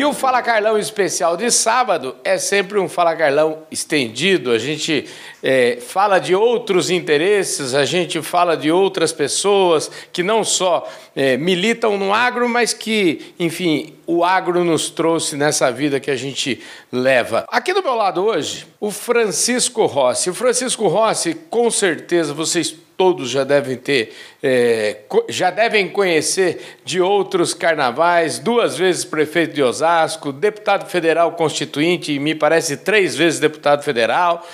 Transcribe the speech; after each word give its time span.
E 0.00 0.04
o 0.06 0.14
Fala 0.14 0.40
Carlão 0.40 0.78
especial 0.78 1.36
de 1.36 1.50
sábado 1.50 2.16
é 2.24 2.38
sempre 2.38 2.78
um 2.78 2.88
Fala 2.88 3.14
Carlão 3.14 3.64
estendido. 3.70 4.50
A 4.50 4.56
gente 4.56 5.04
é, 5.42 5.76
fala 5.76 6.18
de 6.18 6.34
outros 6.34 6.88
interesses, 6.88 7.74
a 7.74 7.84
gente 7.84 8.22
fala 8.22 8.56
de 8.56 8.72
outras 8.72 9.12
pessoas 9.12 9.90
que 10.10 10.22
não 10.22 10.42
só 10.42 10.88
é, 11.14 11.36
militam 11.36 11.98
no 11.98 12.14
agro, 12.14 12.48
mas 12.48 12.72
que, 12.72 13.34
enfim, 13.38 13.92
o 14.06 14.24
agro 14.24 14.64
nos 14.64 14.88
trouxe 14.88 15.36
nessa 15.36 15.70
vida 15.70 16.00
que 16.00 16.10
a 16.10 16.16
gente 16.16 16.62
leva. 16.90 17.44
Aqui 17.48 17.74
do 17.74 17.82
meu 17.82 17.94
lado 17.94 18.24
hoje, 18.24 18.66
o 18.80 18.90
Francisco 18.90 19.84
Rossi. 19.84 20.30
O 20.30 20.34
Francisco 20.34 20.88
Rossi, 20.88 21.34
com 21.50 21.70
certeza 21.70 22.32
vocês 22.32 22.74
todos 23.00 23.30
já 23.30 23.44
devem 23.44 23.78
ter, 23.78 24.12
é, 24.42 24.98
já 25.30 25.50
devem 25.50 25.88
conhecer 25.88 26.76
de 26.84 27.00
outros 27.00 27.54
carnavais, 27.54 28.38
duas 28.38 28.76
vezes 28.76 29.06
prefeito 29.06 29.54
de 29.54 29.62
Osasco, 29.62 30.30
deputado 30.30 30.86
federal 30.86 31.32
constituinte, 31.32 32.12
e 32.12 32.18
me 32.18 32.34
parece 32.34 32.76
três 32.76 33.16
vezes 33.16 33.40
deputado 33.40 33.82
federal. 33.82 34.46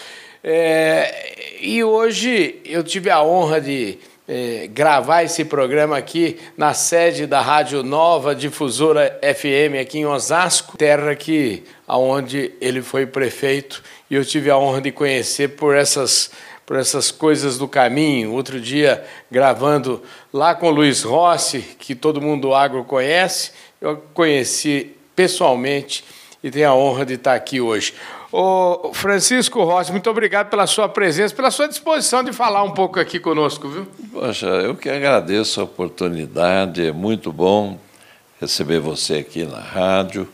É, 0.45 1.59
e 1.61 1.83
hoje 1.83 2.61
eu 2.65 2.85
tive 2.85 3.11
a 3.11 3.21
honra 3.21 3.61
de 3.61 3.99
é, 4.29 4.69
gravar 4.69 5.25
esse 5.25 5.45
programa 5.45 5.99
aqui 5.99 6.39
na 6.57 6.73
sede 6.73 7.27
da 7.27 7.41
Rádio 7.41 7.83
Nova 7.83 8.33
Difusora 8.33 9.19
FM 9.25 9.81
aqui 9.83 9.99
em 9.99 10.07
Osasco, 10.07 10.79
terra 10.79 11.17
que 11.17 11.65
aonde 11.85 12.53
ele 12.61 12.81
foi 12.81 13.07
prefeito 13.07 13.83
e 14.09 14.15
eu 14.15 14.25
tive 14.25 14.51
a 14.51 14.57
honra 14.57 14.81
de 14.81 14.93
conhecer 14.93 15.57
por 15.57 15.75
essas 15.75 16.31
por 16.67 16.77
essas 16.77 17.13
coisas 17.13 17.57
do 17.57 17.69
caminho. 17.69 18.33
Outro 18.33 18.61
dia, 18.61 19.05
gravando 19.31 20.03
lá 20.33 20.55
com 20.55 20.67
o 20.67 20.71
Luiz 20.71 21.05
Rossi, 21.05 21.61
que 21.79 21.95
todo 21.95 22.21
mundo 22.21 22.49
do 22.49 22.55
agro 22.55 22.85
conhece, 22.85 23.53
eu 23.81 24.03
conheci 24.13 24.91
pessoalmente 25.15 26.05
e 26.43 26.51
tenho 26.51 26.69
a 26.69 26.75
honra 26.75 27.07
de 27.07 27.15
estar 27.15 27.35
aqui 27.35 27.61
hoje. 27.61 27.95
Ô 28.33 28.91
Francisco 28.93 29.63
Rossi, 29.63 29.93
muito 29.93 30.11
obrigado 30.11 30.51
pela 30.51 30.67
sua 30.67 30.89
presença, 30.89 31.35
pela 31.35 31.51
sua 31.51 31.69
disposição 31.69 32.25
de 32.25 32.33
falar 32.33 32.65
um 32.65 32.73
pouco 32.73 32.99
aqui 32.99 33.21
conosco, 33.21 33.69
viu? 33.69 33.87
Poxa, 34.13 34.47
eu 34.47 34.75
que 34.75 34.91
agradeço 34.91 35.61
a 35.61 35.65
oportunidade, 35.65 36.85
é 36.85 36.93
muito 36.93 37.33
bom 37.33 37.79
receber 38.41 38.81
você 38.81 39.19
aqui 39.19 39.45
na 39.45 39.61
rádio. 39.61 40.29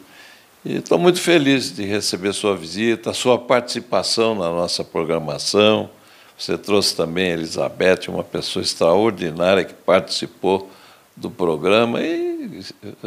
E 0.65 0.77
estou 0.77 0.99
muito 0.99 1.21
feliz 1.21 1.75
de 1.75 1.85
receber 1.85 2.33
sua 2.33 2.57
visita, 2.57 3.13
sua 3.13 3.37
participação 3.39 4.35
na 4.35 4.49
nossa 4.49 4.83
programação. 4.83 5.91
Você 6.37 6.59
trouxe 6.59 6.97
também 6.97 7.31
a 7.31 7.35
Elizabeth, 7.35 8.09
uma 8.09 8.25
pessoa 8.25 8.63
extraordinária 8.63 9.65
que 9.65 9.75
participou 9.75 10.71
do 11.17 11.31
programa 11.31 12.01
e 12.01 12.33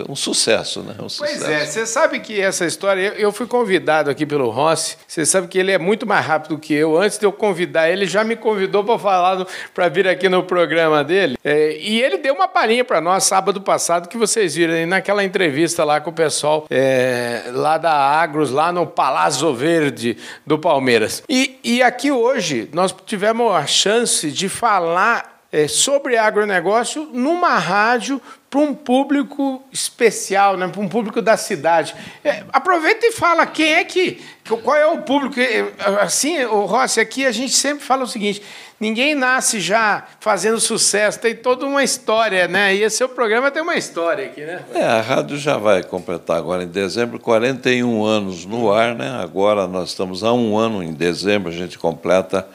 um 0.07 0.15
sucesso, 0.15 0.81
né? 0.81 0.95
Um 0.99 1.07
pois 1.17 1.41
é, 1.43 1.65
você 1.65 1.85
sabe 1.85 2.19
que 2.19 2.39
essa 2.39 2.65
história, 2.65 3.13
eu 3.17 3.31
fui 3.31 3.45
convidado 3.45 4.09
aqui 4.09 4.25
pelo 4.25 4.49
Rossi, 4.49 4.97
você 5.07 5.25
sabe 5.25 5.47
que 5.47 5.57
ele 5.57 5.71
é 5.71 5.77
muito 5.77 6.05
mais 6.05 6.25
rápido 6.25 6.57
que 6.57 6.73
eu. 6.73 6.97
Antes 6.97 7.17
de 7.17 7.25
eu 7.25 7.31
convidar 7.31 7.89
ele, 7.89 8.05
já 8.05 8.23
me 8.23 8.35
convidou 8.35 8.83
para 8.83 8.97
falar, 8.97 9.45
para 9.73 9.89
vir 9.89 10.07
aqui 10.07 10.29
no 10.29 10.43
programa 10.43 11.03
dele. 11.03 11.37
É, 11.43 11.77
e 11.77 12.01
ele 12.01 12.17
deu 12.17 12.33
uma 12.33 12.47
palhinha 12.47 12.83
para 12.83 13.01
nós 13.01 13.23
sábado 13.23 13.61
passado 13.61 14.07
que 14.07 14.17
vocês 14.17 14.55
viram 14.55 14.73
aí 14.73 14.85
naquela 14.85 15.23
entrevista 15.23 15.83
lá 15.83 15.99
com 15.99 16.09
o 16.09 16.13
pessoal 16.13 16.65
é, 16.69 17.43
lá 17.53 17.77
da 17.77 17.93
Agros, 17.93 18.51
lá 18.51 18.71
no 18.71 18.87
Palazzo 18.87 19.53
Verde 19.53 20.17
do 20.45 20.57
Palmeiras. 20.57 21.23
E, 21.29 21.59
e 21.63 21.83
aqui 21.83 22.11
hoje 22.11 22.69
nós 22.73 22.95
tivemos 23.05 23.53
a 23.53 23.65
chance 23.65 24.31
de 24.31 24.49
falar 24.49 25.34
é, 25.55 25.69
sobre 25.69 26.17
agronegócio 26.17 27.09
numa 27.13 27.57
rádio 27.57 28.21
para 28.49 28.59
um 28.59 28.73
público 28.73 29.63
especial, 29.71 30.57
né, 30.57 30.67
para 30.67 30.81
um 30.81 30.89
público 30.89 31.21
da 31.21 31.38
cidade. 31.38 31.95
É, 32.25 32.43
aproveita 32.51 33.05
e 33.05 33.13
fala 33.13 33.45
quem 33.45 33.73
é 33.73 33.83
que. 33.85 34.21
Qual 34.63 34.75
é 34.75 34.85
o 34.85 34.97
público? 35.03 35.39
É, 35.39 35.65
assim, 36.01 36.44
o 36.44 36.65
Rossi, 36.65 36.99
aqui 36.99 37.25
a 37.25 37.31
gente 37.31 37.53
sempre 37.53 37.85
fala 37.85 38.03
o 38.03 38.07
seguinte: 38.07 38.41
ninguém 38.77 39.15
nasce 39.15 39.61
já 39.61 40.05
fazendo 40.19 40.59
sucesso, 40.59 41.19
tem 41.21 41.33
toda 41.33 41.65
uma 41.65 41.85
história, 41.85 42.49
né? 42.49 42.75
E 42.75 42.83
esse 42.83 42.97
seu 42.97 43.07
programa 43.07 43.49
tem 43.49 43.63
uma 43.63 43.75
história 43.75 44.25
aqui, 44.25 44.41
né? 44.41 44.61
É, 44.73 44.83
a 44.83 44.99
rádio 44.99 45.38
já 45.38 45.57
vai 45.57 45.83
completar 45.83 46.38
agora 46.38 46.63
em 46.63 46.67
dezembro 46.67 47.17
41 47.17 48.03
anos 48.03 48.45
no 48.45 48.73
ar, 48.73 48.94
né? 48.94 49.21
Agora 49.21 49.67
nós 49.67 49.89
estamos 49.89 50.21
há 50.21 50.33
um 50.33 50.57
ano 50.57 50.83
em 50.83 50.94
dezembro, 50.94 51.49
a 51.49 51.55
gente 51.55 51.79
completa 51.79 52.45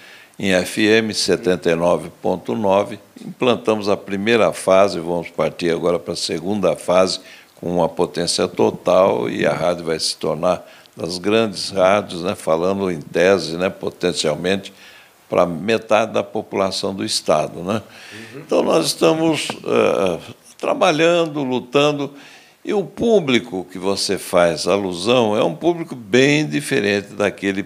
em 0.43 0.55
FM 0.65 1.13
79.9. 1.13 2.99
Implantamos 3.23 3.91
a 3.91 3.97
primeira 3.97 4.55
fase, 4.55 4.99
vamos 4.99 5.29
partir 5.29 5.71
agora 5.71 5.99
para 5.99 6.15
a 6.15 6.17
segunda 6.17 6.75
fase, 6.75 7.21
com 7.57 7.77
uma 7.77 7.91
potência 7.91 8.49
total, 8.49 9.29
e 9.29 9.47
a 9.47 9.53
rádio 9.53 9.85
vai 9.85 10.01
se 10.01 10.17
tornar 10.17 10.67
das 10.97 11.19
grandes 11.19 11.69
rádios, 11.69 12.23
né, 12.23 12.35
falando 12.35 12.91
em 12.91 13.03
tese, 13.03 13.59
né, 13.59 13.69
potencialmente, 13.69 14.73
para 15.29 15.45
metade 15.45 16.15
da 16.15 16.23
população 16.23 16.95
do 16.95 17.05
Estado. 17.05 17.63
Né? 17.63 17.83
Uhum. 18.11 18.41
Então, 18.41 18.63
nós 18.63 18.87
estamos 18.87 19.51
uh, 19.51 20.19
trabalhando, 20.57 21.45
lutando, 21.45 22.15
e 22.65 22.73
o 22.73 22.83
público 22.83 23.67
que 23.71 23.79
você 23.79 24.17
faz 24.17 24.67
alusão 24.67 25.37
é 25.37 25.45
um 25.45 25.55
público 25.55 25.95
bem 25.95 26.47
diferente 26.47 27.09
daquele 27.09 27.63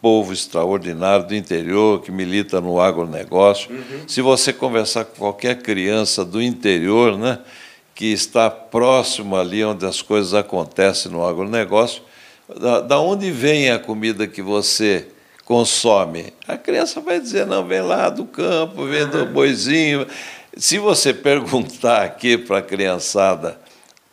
povo 0.00 0.32
extraordinário 0.32 1.26
do 1.26 1.34
interior 1.34 2.00
que 2.00 2.10
milita 2.10 2.60
no 2.60 2.80
agronegócio. 2.80 3.70
Uhum. 3.70 4.08
Se 4.08 4.22
você 4.22 4.52
conversar 4.52 5.04
com 5.04 5.16
qualquer 5.16 5.62
criança 5.62 6.24
do 6.24 6.40
interior, 6.40 7.18
né, 7.18 7.38
que 7.94 8.06
está 8.06 8.48
próximo 8.50 9.36
ali 9.36 9.62
onde 9.64 9.84
as 9.84 10.00
coisas 10.00 10.32
acontecem 10.32 11.12
no 11.12 11.26
agronegócio, 11.26 12.02
da, 12.58 12.80
da 12.80 12.98
onde 12.98 13.30
vem 13.30 13.70
a 13.70 13.78
comida 13.78 14.26
que 14.26 14.42
você 14.42 15.06
consome? 15.44 16.32
A 16.48 16.56
criança 16.56 17.00
vai 17.00 17.20
dizer, 17.20 17.46
não, 17.46 17.66
vem 17.66 17.82
lá 17.82 18.08
do 18.08 18.24
campo, 18.24 18.86
vem 18.86 19.06
do 19.06 19.18
uhum. 19.18 19.32
boizinho. 19.32 20.06
Se 20.56 20.78
você 20.78 21.12
perguntar 21.14 22.02
aqui 22.02 22.38
para 22.38 22.58
a 22.58 22.62
criançada 22.62 23.60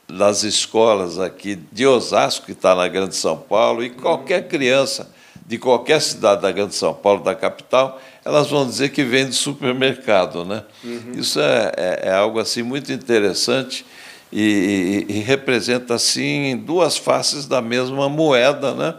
das 0.09 0.43
escolas 0.43 1.19
aqui 1.19 1.55
de 1.71 1.85
Osasco, 1.85 2.45
que 2.45 2.51
está 2.53 2.73
na 2.75 2.87
Grande 2.87 3.15
São 3.15 3.37
Paulo, 3.37 3.83
e 3.83 3.89
qualquer 3.89 4.47
criança 4.47 5.09
de 5.47 5.57
qualquer 5.57 6.01
cidade 6.01 6.41
da 6.41 6.51
Grande 6.51 6.75
São 6.75 6.93
Paulo, 6.93 7.23
da 7.23 7.33
capital, 7.33 8.01
elas 8.25 8.49
vão 8.49 8.67
dizer 8.67 8.89
que 8.89 9.01
vem 9.01 9.27
de 9.27 9.33
supermercado. 9.33 10.43
Né? 10.43 10.61
Uhum. 10.83 11.13
Isso 11.15 11.39
é, 11.39 11.71
é, 11.77 11.99
é, 12.09 12.11
algo 12.11 12.37
assim 12.37 12.61
muito 12.61 12.91
interessante 12.91 13.85
e, 14.29 15.05
e, 15.07 15.15
e, 15.15 15.19
representa 15.21 15.93
assim 15.93 16.57
duas 16.57 16.97
faces 16.97 17.47
da 17.47 17.61
mesma 17.61 18.09
moeda. 18.09 18.73
Né? 18.73 18.93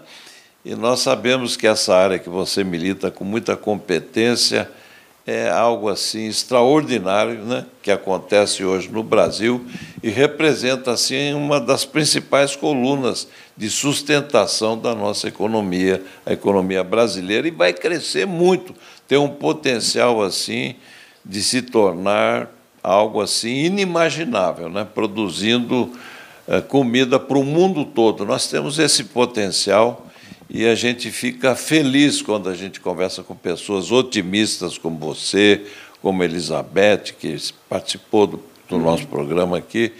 E 0.65 0.75
nós 0.75 1.01
sabemos 1.01 1.55
que 1.55 1.67
essa 1.67 1.95
área 1.95 2.19
que 2.19 2.31
você 2.31 2.65
milita 2.65 3.11
com 3.11 3.25
muita 3.25 3.55
competência 3.55 4.71
é 5.31 5.51
algo 5.51 5.91
assim 5.91 6.27
extraordinário, 6.27 7.45
né, 7.45 7.67
que 7.83 7.91
acontece 7.91 8.65
hoje 8.65 8.89
no 8.89 9.03
Brasil 9.03 9.63
e 10.03 10.09
representa 10.09 10.93
assim 10.93 11.35
uma 11.35 11.61
das 11.61 11.85
principais 11.85 12.57
colunas 12.57 13.29
de 13.55 13.69
sustentação 13.69 14.79
da 14.79 14.95
nossa 14.95 15.29
economia, 15.29 16.03
a 16.25 16.33
economia 16.33 16.83
brasileira 16.83 17.47
e 17.47 17.51
vai 17.51 17.75
crescer 17.75 18.27
muito, 18.27 18.75
tem 19.07 19.19
um 19.19 19.29
potencial 19.29 20.23
assim 20.23 20.77
de 21.23 21.43
se 21.43 21.61
tornar 21.61 22.49
algo 22.83 23.21
assim 23.21 23.65
inimaginável, 23.65 24.71
né, 24.71 24.87
produzindo 24.95 25.93
é, 26.47 26.63
comida 26.63 27.21
para 27.21 27.37
o 27.37 27.45
mundo 27.45 27.85
todo. 27.85 28.25
Nós 28.25 28.47
temos 28.47 28.79
esse 28.79 29.05
potencial 29.05 30.08
e 30.49 30.67
a 30.67 30.75
gente 30.75 31.11
fica 31.11 31.55
feliz 31.55 32.23
quando 32.23 32.49
a 32.49 32.55
gente 32.55 32.81
conversa 32.81 33.23
com 33.23 33.35
pessoas 33.35 33.93
otimistas 33.93 34.79
como 34.79 34.99
você, 34.99 35.67
como 36.01 36.25
Elizabeth, 36.25 37.15
que 37.19 37.37
participou 37.69 38.27
do, 38.27 38.43
do 38.69 38.77
uhum. 38.77 38.83
nosso 38.83 39.07
programa 39.07 39.59
aqui, 39.59 39.93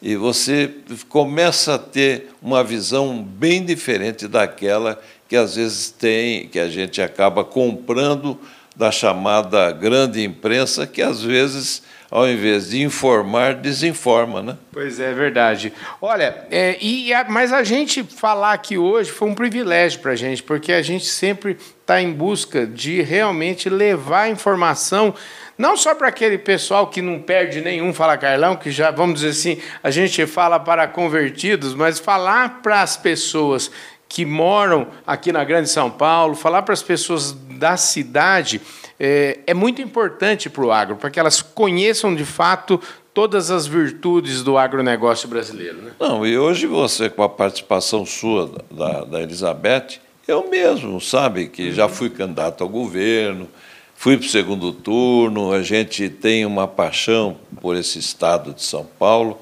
e 0.00 0.14
você 0.14 0.70
começa 1.08 1.74
a 1.74 1.78
ter 1.78 2.30
uma 2.40 2.62
visão 2.62 3.20
bem 3.20 3.64
diferente 3.64 4.28
daquela 4.28 5.00
que 5.28 5.36
às 5.36 5.56
vezes 5.56 5.90
tem, 5.90 6.48
que 6.48 6.58
a 6.58 6.68
gente 6.68 7.02
acaba 7.02 7.44
comprando 7.44 8.38
da 8.76 8.92
chamada 8.92 9.72
grande 9.72 10.22
imprensa, 10.22 10.86
que 10.86 11.02
às 11.02 11.20
vezes 11.20 11.82
ao 12.10 12.28
invés 12.28 12.70
de 12.70 12.82
informar, 12.82 13.54
desinforma, 13.54 14.42
né? 14.42 14.56
Pois 14.72 14.98
é, 14.98 15.12
verdade. 15.12 15.72
Olha, 16.00 16.46
é, 16.50 16.78
e 16.80 17.12
a, 17.12 17.24
mas 17.28 17.52
a 17.52 17.62
gente 17.62 18.02
falar 18.02 18.52
aqui 18.52 18.78
hoje 18.78 19.10
foi 19.10 19.28
um 19.28 19.34
privilégio 19.34 20.00
para 20.00 20.12
a 20.12 20.16
gente, 20.16 20.42
porque 20.42 20.72
a 20.72 20.82
gente 20.82 21.04
sempre 21.04 21.58
está 21.80 22.00
em 22.00 22.12
busca 22.12 22.66
de 22.66 23.02
realmente 23.02 23.68
levar 23.68 24.30
informação 24.30 25.14
não 25.58 25.76
só 25.76 25.92
para 25.92 26.06
aquele 26.06 26.38
pessoal 26.38 26.86
que 26.86 27.02
não 27.02 27.20
perde 27.20 27.60
nenhum 27.60 27.92
Fala 27.92 28.16
Carlão, 28.16 28.54
que 28.54 28.70
já, 28.70 28.92
vamos 28.92 29.16
dizer 29.16 29.30
assim, 29.30 29.60
a 29.82 29.90
gente 29.90 30.24
fala 30.24 30.60
para 30.60 30.86
convertidos, 30.86 31.74
mas 31.74 31.98
falar 31.98 32.62
para 32.62 32.80
as 32.80 32.96
pessoas 32.96 33.68
que 34.08 34.24
moram 34.24 34.86
aqui 35.04 35.32
na 35.32 35.42
Grande 35.42 35.68
São 35.68 35.90
Paulo, 35.90 36.36
falar 36.36 36.62
para 36.62 36.72
as 36.72 36.82
pessoas 36.82 37.32
da 37.32 37.76
cidade 37.76 38.60
é, 38.98 39.38
é 39.46 39.54
muito 39.54 39.80
importante 39.80 40.50
para 40.50 40.64
o 40.64 40.72
agro, 40.72 40.96
para 40.96 41.10
que 41.10 41.20
elas 41.20 41.40
conheçam 41.40 42.14
de 42.14 42.24
fato 42.24 42.80
todas 43.14 43.50
as 43.50 43.66
virtudes 43.66 44.42
do 44.42 44.56
agronegócio 44.56 45.28
brasileiro. 45.28 45.78
Né? 45.78 45.92
Não, 45.98 46.26
e 46.26 46.38
hoje 46.38 46.66
você, 46.66 47.08
com 47.08 47.22
a 47.22 47.28
participação 47.28 48.04
sua 48.04 48.50
da, 48.70 49.04
da 49.04 49.20
Elizabeth, 49.20 50.00
eu 50.26 50.48
mesmo, 50.48 51.00
sabe, 51.00 51.48
que 51.48 51.72
já 51.72 51.88
fui 51.88 52.10
candidato 52.10 52.62
ao 52.62 52.68
governo, 52.68 53.48
fui 53.94 54.16
para 54.16 54.26
o 54.26 54.28
segundo 54.28 54.72
turno, 54.72 55.52
a 55.52 55.62
gente 55.62 56.08
tem 56.08 56.44
uma 56.44 56.68
paixão 56.68 57.36
por 57.60 57.74
esse 57.74 57.98
estado 57.98 58.52
de 58.52 58.62
São 58.62 58.86
Paulo. 58.98 59.38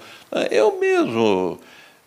Eu 0.50 0.78
mesmo 0.78 1.58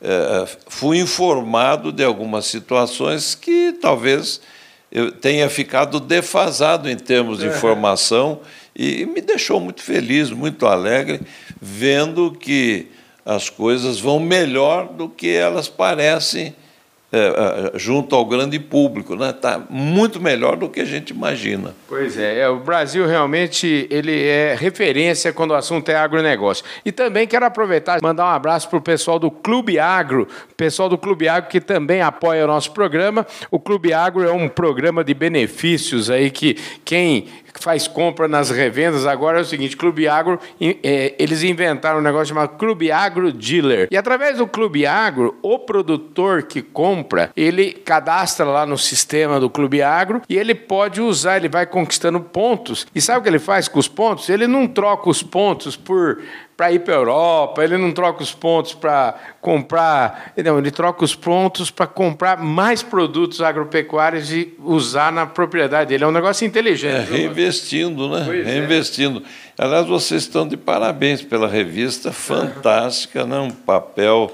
é, 0.02 0.48
fui 0.68 1.00
informado 1.00 1.92
de 1.92 2.04
algumas 2.04 2.46
situações 2.46 3.36
que 3.36 3.74
talvez 3.82 4.42
eu 4.92 5.12
tenha 5.12 5.50
ficado 5.50 6.00
defasado 6.00 6.90
em 6.90 6.96
termos 6.96 7.40
de 7.40 7.48
informação 7.48 8.42
e 8.76 9.06
me 9.06 9.22
deixou 9.22 9.60
muito 9.60 9.84
feliz, 9.84 10.32
muito 10.32 10.66
alegre, 10.66 11.22
vendo 11.62 12.32
que 12.32 12.88
as 13.26 13.50
coisas 13.50 14.00
vão 14.00 14.20
melhor 14.20 14.88
do 14.88 15.08
que 15.08 15.30
elas 15.30 15.68
parecem 15.68 16.56
é, 17.12 17.72
é, 17.74 17.80
junto 17.80 18.16
ao 18.16 18.24
grande 18.24 18.60
público, 18.60 19.16
né? 19.16 19.32
Está 19.32 19.60
muito 19.68 20.22
melhor 20.22 20.56
do 20.56 20.70
que 20.70 20.80
a 20.80 20.86
gente 20.86 21.10
imagina. 21.10 21.74
Pois 21.88 22.16
é, 22.20 22.42
é, 22.42 22.50
o 22.50 22.58
Brasil 22.60 23.08
realmente 23.08 23.88
ele 23.90 24.28
é 24.28 24.54
referência 24.54 25.34
quando 25.34 25.52
o 25.52 25.56
assunto 25.56 25.90
é 25.90 25.96
agronegócio. 25.96 26.64
E 26.86 26.92
também 26.92 27.26
quero 27.26 27.46
aproveitar 27.46 27.98
e 27.98 28.04
mandar 28.04 28.26
um 28.26 28.36
abraço 28.36 28.70
para 28.70 28.78
o 28.78 28.82
pessoal 28.82 29.18
do 29.18 29.32
Clube 29.32 29.80
Agro, 29.80 30.28
pessoal 30.56 30.88
do 30.88 31.00
Clube 31.00 31.28
Agro 31.28 31.50
que 31.50 31.60
também 31.60 32.00
apoia 32.00 32.44
o 32.44 32.48
nosso 32.48 32.72
programa. 32.74 33.26
O 33.50 33.60
Clube 33.60 33.92
Agro 33.92 34.24
é 34.24 34.32
um 34.32 34.48
programa 34.48 35.04
de 35.04 35.16
benefícios 35.16 36.12
aí 36.12 36.30
que 36.30 36.58
quem 36.86 37.26
faz 37.60 37.88
compra 37.88 38.28
nas 38.28 38.50
revendas 38.50 39.06
agora 39.06 39.40
é 39.40 39.42
o 39.42 39.46
seguinte: 39.46 39.78
Clube 39.78 40.08
Agro, 40.08 40.40
é, 40.60 41.16
eles 41.20 41.44
inventaram 41.44 42.00
um 42.00 42.04
negócio 42.04 42.28
chamado 42.28 42.58
Clube 42.58 42.92
Agro 42.92 43.32
Dealer. 43.32 43.88
E 43.92 43.98
através 43.98 44.38
do 44.38 44.48
Clube 44.48 44.86
Agro, 44.86 45.38
o 45.42 45.60
produtor 45.60 46.44
que 46.44 46.62
compra, 46.62 47.32
ele 47.36 47.72
cadastra 47.72 48.46
lá 48.46 48.66
no 48.66 48.78
sistema 48.78 49.40
do 49.40 49.50
Clube 49.50 49.82
Agro 49.82 50.22
e 50.30 50.38
ele 50.38 50.56
pode 50.56 51.02
usar, 51.02 51.38
ele 51.38 51.50
vai 51.50 51.66
conquistando 51.66 52.20
pontos. 52.20 52.88
E 52.94 53.02
sabe 53.02 53.20
o 53.20 53.24
que 53.24 53.30
ele 53.30 53.40
faz 53.40 53.68
com 53.68 53.80
os 53.80 53.88
pontos? 53.88 54.30
Ele 54.30 54.48
não 54.48 54.68
troca 54.68 55.10
os 55.10 55.22
pontos 55.22 55.76
por 55.76 56.20
para 56.60 56.74
ir 56.74 56.80
para 56.80 56.94
a 56.94 56.98
Europa, 56.98 57.64
ele 57.64 57.78
não 57.78 57.94
troca 57.94 58.22
os 58.22 58.34
pontos 58.34 58.74
para 58.74 59.16
comprar, 59.40 60.34
não, 60.44 60.58
ele 60.60 60.70
troca 60.70 61.06
os 61.06 61.16
pontos 61.16 61.72
para 61.72 61.88
comprar 61.88 62.36
mais 62.36 62.84
produtos 62.84 63.40
agropecuários 63.40 64.30
e 64.30 64.54
usar 64.60 65.10
na 65.10 65.26
propriedade 65.26 65.88
dele. 65.88 66.04
É 66.04 66.08
um 66.08 66.12
negócio 66.12 66.46
inteligente. 66.46 67.14
É, 67.14 67.18
reinvestindo, 67.18 68.10
né? 68.10 68.24
Pois 68.26 68.46
é. 68.46 68.52
reinvestindo. 68.52 69.24
É. 69.58 69.64
Aliás, 69.64 69.88
vocês 69.88 70.24
estão 70.24 70.46
de 70.46 70.58
parabéns 70.58 71.22
pela 71.22 71.48
revista, 71.48 72.12
fantástica, 72.12 73.26
né? 73.26 73.40
um 73.40 73.52
papel 73.52 74.30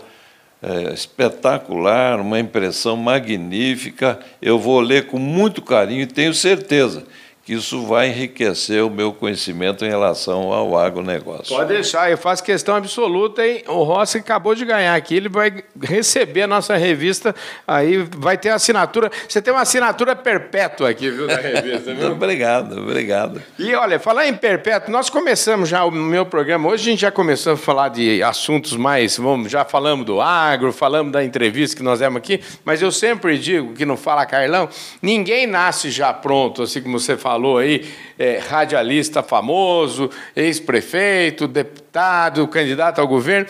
é, 0.64 0.96
espetacular, 0.96 2.20
uma 2.20 2.40
impressão 2.40 2.98
magnífica. 2.98 4.18
Eu 4.42 4.58
vou 4.58 4.80
ler 4.80 5.06
com 5.06 5.20
muito 5.20 5.62
carinho 5.62 6.02
e 6.02 6.08
tenho 6.08 6.34
certeza 6.34 7.04
que 7.46 7.54
isso 7.54 7.86
vai 7.86 8.08
enriquecer 8.08 8.84
o 8.84 8.90
meu 8.90 9.14
conhecimento 9.14 9.86
em 9.86 9.88
relação 9.88 10.52
ao 10.52 10.76
agronegócio. 10.76 11.56
Pode 11.56 11.72
deixar, 11.72 12.10
eu 12.10 12.18
faço 12.18 12.44
questão 12.44 12.76
absoluta, 12.76 13.46
hein? 13.46 13.64
O 13.68 13.84
Rossi 13.84 14.18
acabou 14.18 14.56
de 14.56 14.66
ganhar 14.66 14.96
aqui, 14.96 15.16
ele 15.16 15.30
vai 15.30 15.64
receber 15.80 16.42
a 16.42 16.48
nossa 16.48 16.76
revista, 16.76 17.36
aí 17.68 17.98
vai 18.18 18.36
ter 18.36 18.50
assinatura. 18.50 19.12
Você 19.30 19.44
tem 19.44 19.54
uma 19.54 19.62
assinatura 19.62 20.16
perpétua 20.16 20.90
aqui, 20.90 21.12
viu, 21.12 21.28
da 21.28 21.36
revista, 21.36 21.94
viu? 21.94 22.14
obrigado, 22.14 22.80
obrigado. 22.82 23.40
E 23.60 23.76
olha, 23.76 24.00
falar 24.00 24.26
em 24.26 24.34
perpétuo, 24.34 24.92
nós 24.92 25.12
começamos 25.12 25.70
já 25.70 25.86
o 25.86 25.92
meu 25.92 26.26
programa, 26.26 26.68
hoje 26.70 26.90
a 26.90 26.92
gente 26.92 27.02
já 27.02 27.12
começou 27.12 27.54
a 27.54 27.58
falar 27.58 27.90
de 27.90 28.24
assuntos 28.24 28.76
mais, 28.76 29.18
vamos, 29.18 29.52
já 29.52 29.64
falamos 29.64 30.04
do 30.04 30.20
agro, 30.20 30.74
falamos 30.74 31.12
da 31.12 31.24
entrevista 31.24 31.78
que 31.78 31.84
nós 31.84 32.00
demos 32.00 32.18
aqui, 32.18 32.42
mas 32.64 32.82
eu 32.82 32.92
sempre 32.92 33.38
digo 33.38 33.74
que 33.74 33.86
não 33.86 33.96
fala 33.96 34.26
Carlão, 34.26 34.68
ninguém 35.00 35.46
nasce 35.46 35.92
já 35.92 36.12
pronto, 36.12 36.64
assim 36.64 36.82
como 36.82 37.00
você 37.00 37.16
fala 37.16 37.35
falou 37.36 37.58
aí, 37.58 37.86
é, 38.18 38.38
radialista 38.38 39.22
famoso, 39.22 40.10
ex-prefeito, 40.34 41.50
deputado, 41.50 42.48
candidato 42.48 43.02
ao 43.02 43.08
governo. 43.08 43.46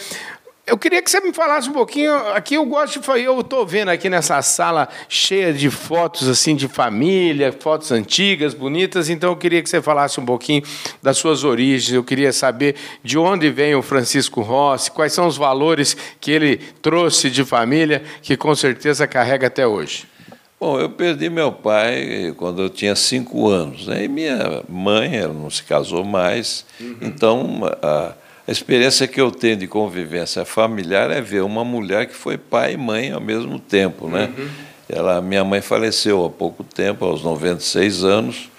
Eu 0.65 0.75
queria 0.79 0.99
que 1.03 1.11
você 1.11 1.19
me 1.19 1.31
falasse 1.31 1.69
um 1.69 1.73
pouquinho. 1.73 2.11
Aqui 2.29 2.55
eu 2.55 2.65
gosto 2.65 2.99
de 2.99 3.21
eu 3.21 3.39
estou 3.39 3.63
vendo 3.63 3.89
aqui 3.89 4.09
nessa 4.09 4.41
sala 4.41 4.89
cheia 5.07 5.53
de 5.53 5.69
fotos 5.69 6.27
assim 6.27 6.55
de 6.55 6.67
família, 6.67 7.51
fotos 7.51 7.91
antigas, 7.91 8.55
bonitas. 8.55 9.07
Então 9.07 9.29
eu 9.29 9.37
queria 9.37 9.61
que 9.61 9.69
você 9.69 9.79
falasse 9.79 10.19
um 10.19 10.25
pouquinho 10.25 10.63
das 11.03 11.19
suas 11.19 11.43
origens. 11.43 11.93
Eu 11.93 12.03
queria 12.03 12.33
saber 12.33 12.75
de 13.03 13.19
onde 13.19 13.51
vem 13.51 13.75
o 13.75 13.83
Francisco 13.83 14.41
Rossi, 14.41 14.89
quais 14.89 15.13
são 15.13 15.27
os 15.27 15.37
valores 15.37 15.95
que 16.19 16.31
ele 16.31 16.57
trouxe 16.81 17.29
de 17.29 17.45
família, 17.45 18.01
que 18.23 18.35
com 18.35 18.55
certeza 18.55 19.05
carrega 19.05 19.45
até 19.45 19.67
hoje. 19.67 20.14
Bom, 20.57 20.79
eu 20.79 20.89
perdi 20.89 21.29
meu 21.29 21.51
pai 21.51 22.33
quando 22.37 22.61
eu 22.61 22.69
tinha 22.69 22.95
cinco 22.95 23.47
anos. 23.47 23.87
Né? 23.87 24.05
E 24.05 24.07
minha 24.07 24.63
mãe, 24.69 25.15
ela 25.15 25.33
não 25.33 25.49
se 25.49 25.63
casou 25.63 26.03
mais. 26.05 26.65
Uhum. 26.79 26.97
Então, 27.01 27.61
a, 27.81 28.13
a, 28.47 28.51
experiência 28.51 29.05
que 29.07 29.19
eu 29.19 29.31
tenho 29.31 29.57
de 29.57 29.67
convivência 29.67 30.45
familiar 30.45 31.11
é 31.11 31.19
ver 31.19 31.43
uma 31.43 31.65
mulher 31.65 32.07
que 32.07 32.15
foi 32.15 32.37
pai 32.37 32.73
e 32.73 32.77
mãe 32.77 33.11
ao 33.11 33.19
mesmo 33.19 33.59
tempo. 33.59 34.07
Né? 34.07 34.31
Uhum. 34.37 34.47
Ela, 34.87 35.21
minha 35.21 35.43
mãe 35.43 35.61
faleceu 35.61 36.23
há 36.23 36.29
pouco 36.29 36.63
tempo, 36.63 37.03
aos 37.03 37.21
96 37.21 38.05
anos. 38.05 38.49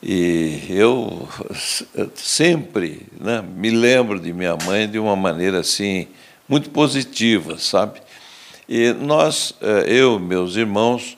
E 0.00 0.60
eu 0.68 1.28
sempre 2.14 3.02
né, 3.20 3.42
me 3.42 3.70
lembro 3.70 4.20
de 4.20 4.32
minha 4.32 4.56
mãe 4.64 4.88
de 4.88 4.98
uma 4.98 5.16
maneira 5.16 5.58
assim 5.58 6.06
muito 6.48 6.70
positiva, 6.70 7.58
sabe? 7.58 8.00
E 8.68 8.92
nós, 8.92 9.54
eh, 9.60 9.84
eu 9.86 10.18
meus 10.18 10.56
irmãos, 10.56 11.16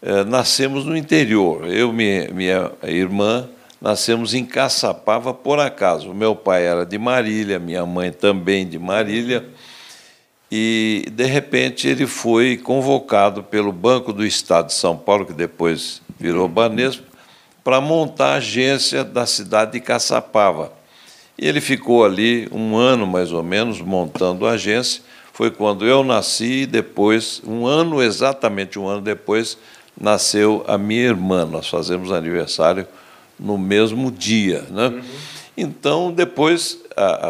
eh, 0.00 0.22
nascemos 0.24 0.84
no 0.84 0.96
interior. 0.96 1.66
Eu 1.66 1.90
e 1.90 2.32
minha 2.32 2.72
irmã 2.84 3.48
nascemos 3.80 4.32
em 4.32 4.44
Caçapava 4.44 5.34
por 5.34 5.58
acaso. 5.58 6.14
Meu 6.14 6.36
pai 6.36 6.64
era 6.64 6.86
de 6.86 6.96
Marília, 6.96 7.58
minha 7.58 7.84
mãe 7.84 8.12
também 8.12 8.66
de 8.66 8.78
Marília. 8.78 9.44
E, 10.52 11.06
de 11.10 11.24
repente, 11.24 11.88
ele 11.88 12.06
foi 12.06 12.56
convocado 12.56 13.42
pelo 13.42 13.72
Banco 13.72 14.12
do 14.12 14.24
Estado 14.24 14.66
de 14.66 14.74
São 14.74 14.96
Paulo, 14.96 15.26
que 15.26 15.32
depois 15.32 16.00
virou 16.18 16.46
Banespa, 16.46 17.02
para 17.64 17.80
montar 17.80 18.34
a 18.34 18.36
agência 18.36 19.02
da 19.02 19.26
cidade 19.26 19.72
de 19.72 19.80
Caçapava. 19.80 20.72
E 21.36 21.48
ele 21.48 21.60
ficou 21.60 22.04
ali 22.04 22.48
um 22.52 22.76
ano, 22.76 23.04
mais 23.04 23.32
ou 23.32 23.42
menos, 23.42 23.80
montando 23.80 24.46
a 24.46 24.52
agência 24.52 25.02
foi 25.34 25.50
quando 25.50 25.84
eu 25.84 26.04
nasci 26.04 26.62
e 26.62 26.66
depois, 26.66 27.42
um 27.44 27.66
ano, 27.66 28.00
exatamente 28.00 28.78
um 28.78 28.86
ano 28.86 29.00
depois, 29.00 29.58
nasceu 30.00 30.64
a 30.68 30.78
minha 30.78 31.02
irmã. 31.02 31.44
Nós 31.44 31.68
fazemos 31.68 32.12
aniversário 32.12 32.86
no 33.38 33.58
mesmo 33.58 34.12
dia. 34.12 34.64
Né? 34.70 34.86
Uhum. 34.86 35.02
Então, 35.56 36.12
depois, 36.12 36.78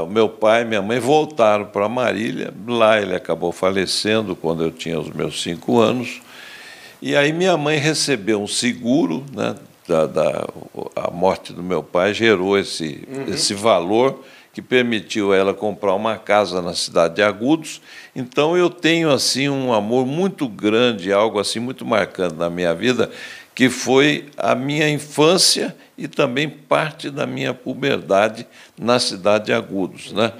o 0.02 0.06
meu 0.06 0.28
pai 0.28 0.62
e 0.62 0.64
minha 0.66 0.82
mãe 0.82 1.00
voltaram 1.00 1.64
para 1.64 1.88
Marília. 1.88 2.52
Lá 2.68 3.00
ele 3.00 3.16
acabou 3.16 3.52
falecendo 3.52 4.36
quando 4.36 4.62
eu 4.62 4.70
tinha 4.70 5.00
os 5.00 5.08
meus 5.08 5.42
cinco 5.42 5.80
anos. 5.80 6.20
E 7.00 7.16
aí 7.16 7.32
minha 7.32 7.56
mãe 7.56 7.78
recebeu 7.78 8.42
um 8.42 8.46
seguro, 8.46 9.24
né, 9.34 9.54
da, 9.88 10.06
da 10.06 10.46
a 10.94 11.10
morte 11.10 11.54
do 11.54 11.62
meu 11.62 11.82
pai 11.82 12.12
gerou 12.12 12.58
esse, 12.58 13.08
uhum. 13.10 13.32
esse 13.32 13.54
valor 13.54 14.22
que 14.54 14.62
permitiu 14.62 15.32
a 15.32 15.36
ela 15.36 15.52
comprar 15.52 15.94
uma 15.94 16.16
casa 16.16 16.62
na 16.62 16.74
cidade 16.74 17.16
de 17.16 17.22
Agudos. 17.22 17.82
Então 18.14 18.56
eu 18.56 18.70
tenho 18.70 19.10
assim 19.10 19.48
um 19.48 19.72
amor 19.72 20.06
muito 20.06 20.48
grande, 20.48 21.12
algo 21.12 21.40
assim 21.40 21.58
muito 21.58 21.84
marcante 21.84 22.36
na 22.36 22.48
minha 22.48 22.72
vida, 22.72 23.10
que 23.52 23.68
foi 23.68 24.26
a 24.36 24.54
minha 24.54 24.88
infância 24.88 25.74
e 25.98 26.06
também 26.06 26.48
parte 26.48 27.10
da 27.10 27.26
minha 27.26 27.52
puberdade 27.52 28.46
na 28.78 29.00
cidade 29.00 29.46
de 29.46 29.52
Agudos, 29.52 30.12
né? 30.12 30.32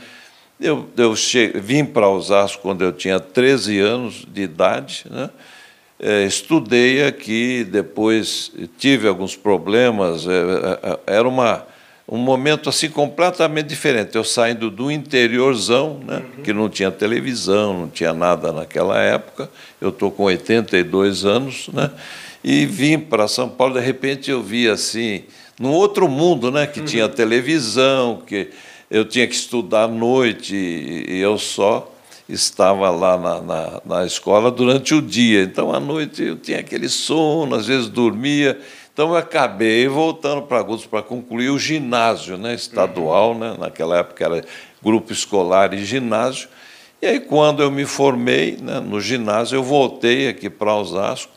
Eu, 0.61 0.89
eu 0.97 1.17
che... 1.17 1.49
vim 1.49 1.85
para 1.85 2.09
Osasco 2.09 2.63
quando 2.63 2.83
eu 2.83 2.93
tinha 2.93 3.19
13 3.19 3.81
anos 3.81 4.25
de 4.33 4.43
idade, 4.43 5.07
né? 5.11 5.29
É, 5.99 6.25
estudei 6.25 7.05
aqui, 7.05 7.65
depois 7.65 8.53
tive 8.79 9.09
alguns 9.09 9.35
problemas. 9.35 10.27
É, 10.27 10.31
é, 10.31 11.17
era 11.17 11.29
uma 11.29 11.67
um 12.07 12.19
momento 12.19 12.69
assim 12.69 12.91
completamente 12.91 13.67
diferente. 13.67 14.15
Eu 14.15 14.25
saindo 14.25 14.71
do 14.71 14.91
interiorzão, 14.91 16.01
né, 16.07 16.17
uhum. 16.17 16.43
que 16.43 16.53
não 16.53 16.69
tinha 16.69 16.91
televisão, 16.91 17.81
não 17.81 17.89
tinha 17.89 18.13
nada 18.13 18.53
naquela 18.53 18.99
época. 18.99 19.51
Eu 19.81 19.89
estou 19.89 20.11
com 20.11 20.25
82 20.25 21.25
anos, 21.25 21.69
né, 21.73 21.91
e 22.43 22.67
vim 22.67 22.99
para 22.99 23.27
São 23.27 23.49
Paulo. 23.49 23.75
De 23.75 23.81
repente 23.81 24.31
eu 24.31 24.43
vi 24.43 24.69
assim, 24.69 25.25
num 25.59 25.73
outro 25.73 26.09
mundo, 26.09 26.51
né, 26.51 26.67
que 26.67 26.81
uhum. 26.81 26.87
tinha 26.87 27.09
televisão, 27.09 28.23
que 28.27 28.51
eu 28.91 29.05
tinha 29.05 29.27
que 29.27 29.35
estudar 29.35 29.85
à 29.85 29.89
noite 29.89 30.55
e 30.55 31.19
eu 31.19 31.39
só 31.39 31.91
estava 32.29 32.91
lá 32.91 33.19
na, 33.19 33.41
na, 33.41 33.81
na 33.85 34.07
escola 34.07 34.51
durante 34.51 34.95
o 34.95 35.03
dia. 35.03 35.43
Então 35.43 35.73
à 35.75 35.81
noite 35.81 36.23
eu 36.23 36.37
tinha 36.37 36.61
aquele 36.61 36.89
sono, 36.89 37.55
às 37.55 37.67
vezes 37.67 37.89
dormia. 37.89 38.59
Então 38.95 39.11
eu 39.11 39.17
acabei 39.17 39.89
voltando 39.89 40.43
para 40.43 40.61
Agudos 40.61 40.87
para 40.87 41.03
concluir 41.03 41.51
o 41.51 41.59
ginásio 41.59 42.39
né, 42.39 42.55
estadual, 42.55 43.33
uhum. 43.33 43.39
né, 43.41 43.57
naquela 43.59 43.99
época 43.99 44.25
era 44.25 44.45
grupo 44.81 45.13
escolar 45.13 45.75
e 45.75 45.85
ginásio. 45.85 46.49
E 47.03 47.07
aí, 47.07 47.19
quando 47.19 47.61
eu 47.61 47.73
me 47.73 47.85
formei 47.85 48.57
né, 48.57 48.79
no 48.79 49.01
ginásio, 49.01 49.57
eu 49.57 49.65
voltei 49.65 50.29
aqui 50.29 50.49
para 50.49 50.75
Osasco, 50.77 51.33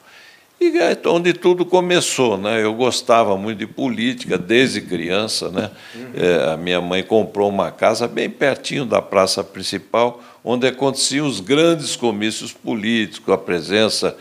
e 0.62 0.78
é 0.78 0.98
onde 1.08 1.34
tudo 1.34 1.66
começou. 1.66 2.38
Né? 2.38 2.64
Eu 2.64 2.74
gostava 2.76 3.36
muito 3.36 3.60
de 3.60 3.68
política 3.68 4.38
desde 4.38 4.82
criança. 4.82 5.50
Né? 5.50 5.72
Uhum. 5.96 6.12
É, 6.16 6.54
a 6.54 6.58
minha 6.58 6.80
mãe 6.80 7.04
comprou 7.04 7.50
uma 7.50 7.72
casa 7.72 8.08
bem 8.08 8.30
pertinho 8.30 8.86
da 8.86 9.02
praça 9.02 9.44
principal, 9.44 10.24
onde 10.44 10.68
aconteciam 10.68 11.28
os 11.28 11.40
grandes 11.40 11.96
comícios 11.96 12.54
políticos, 12.54 13.34
a 13.34 13.38
presença 13.38 14.16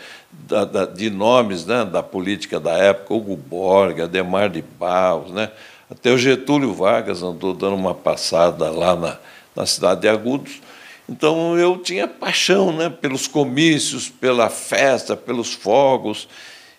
da, 0.46 0.64
da, 0.64 0.84
de 0.84 1.10
nomes 1.10 1.66
né, 1.66 1.84
da 1.84 2.02
política 2.02 2.60
da 2.60 2.72
época, 2.72 3.14
Hugo 3.14 3.36
Borg, 3.36 4.00
Ademar 4.00 4.48
de 4.48 4.62
Barros, 4.62 5.30
né, 5.30 5.50
até 5.90 6.10
o 6.10 6.18
Getúlio 6.18 6.72
Vargas 6.72 7.22
andou 7.22 7.54
dando 7.54 7.76
uma 7.76 7.94
passada 7.94 8.70
lá 8.70 8.96
na, 8.96 9.18
na 9.54 9.66
cidade 9.66 10.02
de 10.02 10.08
Agudos. 10.08 10.60
Então 11.08 11.56
eu 11.56 11.78
tinha 11.78 12.08
paixão 12.08 12.72
né, 12.72 12.90
pelos 12.90 13.28
comícios, 13.28 14.08
pela 14.08 14.50
festa, 14.50 15.16
pelos 15.16 15.54
fogos, 15.54 16.28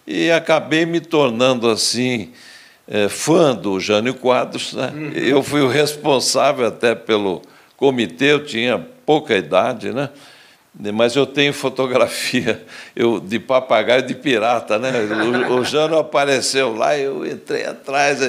e 0.05 0.29
acabei 0.29 0.85
me 0.85 0.99
tornando 0.99 1.69
assim 1.69 2.31
é, 2.87 3.07
fã 3.07 3.55
do 3.55 3.79
Jânio 3.79 4.13
Quadros. 4.13 4.73
Né? 4.73 4.91
Uhum. 4.93 5.11
Eu 5.11 5.43
fui 5.43 5.61
o 5.61 5.69
responsável 5.69 6.67
até 6.67 6.93
pelo 6.93 7.41
comitê, 7.77 8.33
eu 8.33 8.45
tinha 8.45 8.77
pouca 9.05 9.35
idade, 9.35 9.91
né? 9.91 10.09
Mas 10.93 11.15
eu 11.15 11.25
tenho 11.25 11.51
fotografia 11.53 12.63
eu, 12.95 13.19
de 13.19 13.39
papagaio 13.39 14.03
de 14.03 14.13
pirata, 14.13 14.77
né? 14.77 14.91
O, 15.49 15.55
o 15.55 15.65
Jano 15.65 15.97
apareceu 15.97 16.75
lá, 16.75 16.95
eu 16.97 17.25
entrei 17.25 17.65
atrás 17.65 18.19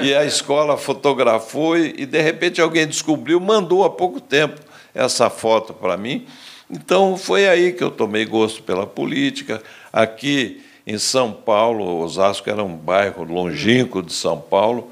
e 0.00 0.14
a 0.14 0.24
escola 0.24 0.78
fotografou 0.78 1.76
e, 1.76 1.94
e 1.98 2.06
de 2.06 2.20
repente 2.22 2.60
alguém 2.60 2.86
descobriu, 2.86 3.38
mandou 3.38 3.84
há 3.84 3.90
pouco 3.90 4.20
tempo 4.20 4.58
essa 4.94 5.28
foto 5.28 5.74
para 5.74 5.96
mim. 5.96 6.26
Então 6.70 7.16
foi 7.16 7.48
aí 7.48 7.72
que 7.72 7.84
eu 7.84 7.90
tomei 7.90 8.24
gosto 8.24 8.62
pela 8.62 8.86
política. 8.86 9.62
Aqui 9.92 10.62
em 10.86 10.96
São 10.96 11.30
Paulo, 11.30 12.02
Osasco 12.02 12.48
era 12.48 12.64
um 12.64 12.74
bairro 12.74 13.22
longínquo 13.22 14.02
de 14.02 14.12
São 14.14 14.40
Paulo. 14.40 14.90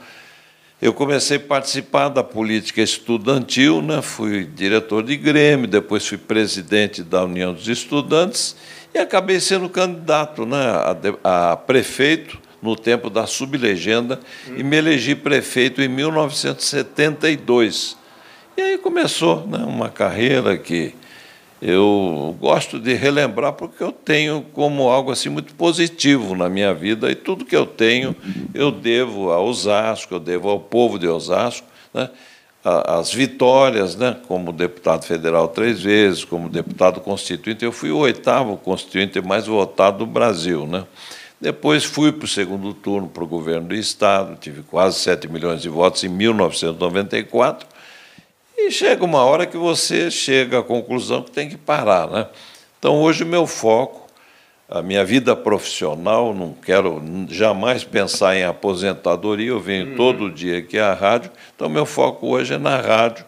Eu 0.80 0.92
comecei 0.92 1.36
a 1.38 1.40
participar 1.40 2.10
da 2.10 2.22
política 2.22 2.82
estudantil, 2.82 3.80
né? 3.80 4.02
fui 4.02 4.44
diretor 4.44 5.02
de 5.02 5.16
Grêmio, 5.16 5.66
depois 5.66 6.06
fui 6.06 6.18
presidente 6.18 7.02
da 7.02 7.24
União 7.24 7.54
dos 7.54 7.66
Estudantes 7.66 8.54
e 8.94 8.98
acabei 8.98 9.40
sendo 9.40 9.70
candidato 9.70 10.44
né? 10.44 10.58
a, 11.24 11.52
a 11.52 11.56
prefeito 11.56 12.38
no 12.60 12.76
tempo 12.76 13.08
da 13.08 13.26
sublegenda 13.26 14.20
e 14.54 14.62
me 14.62 14.76
elegi 14.76 15.14
prefeito 15.14 15.80
em 15.80 15.88
1972. 15.88 17.96
E 18.54 18.60
aí 18.60 18.76
começou 18.76 19.46
né? 19.46 19.56
uma 19.58 19.88
carreira 19.88 20.58
que 20.58 20.94
eu 21.60 22.36
gosto 22.38 22.78
de 22.78 22.92
relembrar 22.94 23.54
porque 23.54 23.82
eu 23.82 23.92
tenho 23.92 24.42
como 24.52 24.88
algo 24.88 25.10
assim 25.10 25.28
muito 25.28 25.54
positivo 25.54 26.34
na 26.34 26.48
minha 26.48 26.74
vida 26.74 27.10
e 27.10 27.14
tudo 27.14 27.44
que 27.44 27.56
eu 27.56 27.64
tenho 27.64 28.14
eu 28.52 28.70
devo 28.70 29.30
a 29.30 29.40
Osasco, 29.40 30.14
eu 30.14 30.20
devo 30.20 30.50
ao 30.50 30.60
povo 30.60 30.98
de 30.98 31.08
Osasco, 31.08 31.66
né? 31.94 32.10
as 32.62 33.14
vitórias, 33.14 33.94
né? 33.94 34.16
como 34.26 34.52
deputado 34.52 35.04
federal 35.04 35.46
três 35.46 35.80
vezes, 35.80 36.24
como 36.24 36.48
deputado 36.48 37.00
constituinte, 37.00 37.64
eu 37.64 37.70
fui 37.70 37.92
o 37.92 37.98
oitavo 37.98 38.56
constituinte 38.56 39.20
mais 39.20 39.46
votado 39.46 39.98
do 39.98 40.06
Brasil. 40.06 40.66
Né? 40.66 40.84
Depois 41.40 41.84
fui 41.84 42.10
para 42.10 42.24
o 42.24 42.28
segundo 42.28 42.74
turno 42.74 43.08
para 43.08 43.22
o 43.22 43.26
governo 43.26 43.68
do 43.68 43.74
Estado, 43.74 44.36
tive 44.40 44.62
quase 44.62 44.98
7 44.98 45.28
milhões 45.28 45.62
de 45.62 45.68
votos 45.68 46.02
em 46.02 46.08
1994, 46.08 47.68
e 48.56 48.70
chega 48.70 49.04
uma 49.04 49.24
hora 49.24 49.46
que 49.46 49.56
você 49.56 50.10
chega 50.10 50.60
à 50.60 50.62
conclusão 50.62 51.22
que 51.22 51.30
tem 51.30 51.48
que 51.48 51.56
parar. 51.56 52.08
Né? 52.08 52.26
Então, 52.78 53.00
hoje, 53.02 53.22
o 53.22 53.26
meu 53.26 53.46
foco, 53.46 54.06
a 54.68 54.82
minha 54.82 55.04
vida 55.04 55.36
profissional, 55.36 56.34
não 56.34 56.52
quero 56.52 57.02
jamais 57.28 57.84
pensar 57.84 58.36
em 58.36 58.44
aposentadoria, 58.44 59.50
eu 59.50 59.60
venho 59.60 59.90
uhum. 59.90 59.96
todo 59.96 60.30
dia 60.30 60.58
aqui 60.58 60.78
à 60.78 60.94
rádio, 60.94 61.30
então, 61.54 61.68
meu 61.68 61.86
foco 61.86 62.28
hoje 62.28 62.54
é 62.54 62.58
na 62.58 62.80
rádio. 62.80 63.24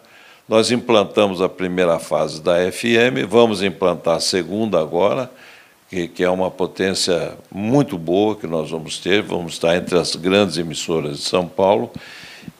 Nós 0.47 0.71
implantamos 0.71 1.43
a 1.43 1.47
primeira 1.47 1.99
fase 1.99 2.41
da 2.41 2.55
FM, 2.71 3.23
vamos 3.27 3.61
implantar 3.61 4.15
a 4.15 4.19
segunda 4.19 4.79
agora, 4.81 5.29
que, 5.87 6.07
que 6.07 6.23
é 6.23 6.29
uma 6.29 6.49
potência 6.49 7.33
muito 7.51 7.99
boa 7.99 8.35
que 8.35 8.47
nós 8.47 8.71
vamos 8.71 8.97
ter, 8.97 9.21
vamos 9.21 9.53
estar 9.53 9.75
entre 9.75 9.97
as 9.97 10.15
grandes 10.15 10.57
emissoras 10.57 11.17
de 11.17 11.23
São 11.23 11.47
Paulo. 11.47 11.91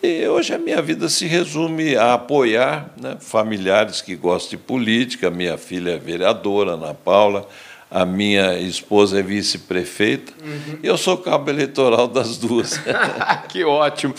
E 0.02 0.28
hoje 0.28 0.54
a 0.54 0.58
minha 0.58 0.82
vida 0.82 1.10
se 1.10 1.26
resume 1.26 1.96
a 1.96 2.14
apoiar 2.14 2.92
né, 3.00 3.18
familiares 3.20 4.02
que 4.02 4.16
gostam 4.16 4.52
de 4.52 4.58
política. 4.58 5.30
Minha 5.30 5.58
filha 5.58 5.92
é 5.92 5.98
vereadora, 5.98 6.72
Ana 6.72 6.94
Paula, 6.94 7.48
a 7.92 8.06
minha 8.06 8.60
esposa 8.60 9.20
é 9.20 9.24
vice-prefeita, 9.24 10.32
uhum. 10.44 10.78
e 10.84 10.88
eu 10.88 10.96
sou 10.96 11.18
cabo 11.18 11.50
eleitoral 11.50 12.08
das 12.08 12.38
duas. 12.38 12.80
que 13.50 13.64
ótimo. 13.64 14.14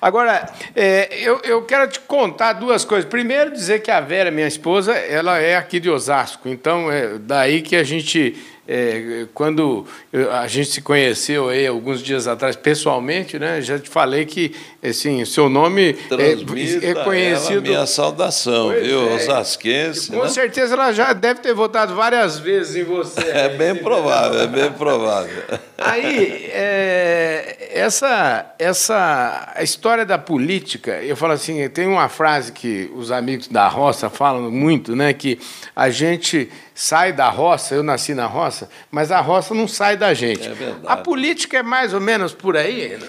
Agora, 0.00 0.48
é, 0.76 1.08
eu, 1.20 1.40
eu 1.42 1.62
quero 1.62 1.90
te 1.90 1.98
contar 2.00 2.52
duas 2.52 2.84
coisas. 2.84 3.08
Primeiro, 3.08 3.50
dizer 3.50 3.80
que 3.80 3.90
a 3.90 4.00
Vera, 4.00 4.30
minha 4.30 4.46
esposa, 4.46 4.92
ela 4.92 5.38
é 5.38 5.56
aqui 5.56 5.80
de 5.80 5.90
Osasco, 5.90 6.48
então 6.48 6.90
é 6.90 7.18
daí 7.18 7.62
que 7.62 7.74
a 7.74 7.82
gente 7.82 8.36
é, 8.68 9.26
quando 9.32 9.86
a 10.32 10.46
gente 10.48 10.70
se 10.70 10.80
conheceu 10.80 11.48
aí 11.48 11.66
alguns 11.66 12.02
dias 12.02 12.26
atrás 12.26 12.56
pessoalmente, 12.56 13.38
né? 13.38 13.60
Já 13.60 13.78
te 13.78 13.88
falei 13.88 14.24
que 14.24 14.54
assim, 14.82 15.24
seu 15.24 15.48
nome 15.48 15.96
é, 16.10 16.90
é 16.90 16.94
conhecido. 16.94 17.62
Minha 17.62 17.86
saudação, 17.86 18.68
pois 18.68 18.86
viu? 18.86 19.10
É. 19.10 19.14
Osasquense. 19.14 20.10
Com 20.10 20.22
né? 20.22 20.28
certeza 20.28 20.74
ela 20.74 20.92
já 20.92 21.12
deve 21.12 21.40
ter 21.40 21.54
votado 21.54 21.94
várias 21.94 22.38
vezes 22.38 22.76
em 22.76 22.84
você. 22.84 23.20
É 23.20 23.48
bem 23.48 23.74
provável, 23.74 24.40
é 24.40 24.46
bem 24.46 24.72
provável. 24.72 25.42
Aí, 25.78 26.48
é, 26.52 27.70
essa, 27.72 28.54
essa 28.58 29.52
a 29.54 29.62
história 29.62 30.04
da 30.04 30.18
política, 30.18 31.02
eu 31.02 31.16
falo 31.16 31.32
assim, 31.32 31.68
tem 31.68 31.86
uma 31.86 32.08
frase 32.08 32.52
que 32.52 32.90
os 32.94 33.10
amigos 33.10 33.48
da 33.48 33.68
roça 33.68 34.08
falam 34.08 34.50
muito, 34.50 34.96
né? 34.96 35.12
Que 35.12 35.38
a 35.74 35.90
gente 35.90 36.50
sai 36.76 37.10
da 37.10 37.30
roça, 37.30 37.74
eu 37.74 37.82
nasci 37.82 38.12
na 38.12 38.26
roça, 38.26 38.68
mas 38.90 39.10
a 39.10 39.18
roça 39.18 39.54
não 39.54 39.66
sai 39.66 39.96
da 39.96 40.12
gente. 40.12 40.46
É 40.46 40.52
verdade. 40.52 40.84
A 40.86 40.96
política 40.98 41.56
é 41.56 41.62
mais 41.62 41.94
ou 41.94 42.00
menos 42.00 42.34
por 42.34 42.54
aí? 42.54 42.98
Né? 42.98 43.08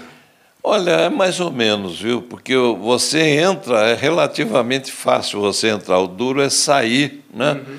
Olha, 0.64 0.92
é 0.92 1.10
mais 1.10 1.42
ou 1.42 1.52
menos, 1.52 2.00
viu? 2.00 2.22
Porque 2.22 2.56
você 2.56 3.20
entra, 3.20 3.90
é 3.90 3.94
relativamente 3.94 4.90
fácil 4.90 5.42
você 5.42 5.68
entrar, 5.68 6.00
o 6.00 6.08
duro 6.08 6.42
é 6.42 6.50
sair, 6.50 7.26
né? 7.34 7.54
Uhum. 7.54 7.78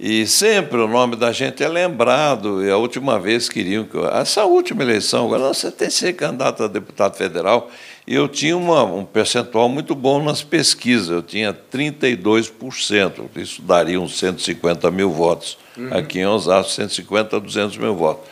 E 0.00 0.26
sempre 0.26 0.78
o 0.78 0.86
nome 0.86 1.16
da 1.16 1.32
gente 1.32 1.62
é 1.62 1.68
lembrado. 1.68 2.64
E 2.64 2.70
a 2.70 2.76
última 2.76 3.18
vez 3.18 3.48
queriam 3.48 3.84
que. 3.84 3.96
Eu, 3.96 4.06
essa 4.08 4.44
última 4.44 4.82
eleição, 4.82 5.26
agora 5.26 5.52
você 5.52 5.72
tem 5.72 5.88
que 5.88 5.94
ser 5.94 6.12
candidato 6.12 6.62
a 6.62 6.68
deputado 6.68 7.16
federal. 7.16 7.68
E 8.08 8.14
eu 8.14 8.26
tinha 8.26 8.56
uma, 8.56 8.82
um 8.84 9.04
percentual 9.04 9.68
muito 9.68 9.94
bom 9.94 10.24
nas 10.24 10.42
pesquisas, 10.42 11.10
eu 11.10 11.20
tinha 11.20 11.52
32%, 11.52 13.26
isso 13.36 13.60
daria 13.60 14.00
uns 14.00 14.18
150 14.18 14.90
mil 14.90 15.10
votos. 15.10 15.58
Uhum. 15.76 15.92
Aqui 15.92 16.20
em 16.20 16.26
Osasco, 16.26 16.72
150 16.72 17.36
a 17.36 17.38
200 17.38 17.76
mil 17.76 17.94
votos. 17.94 18.26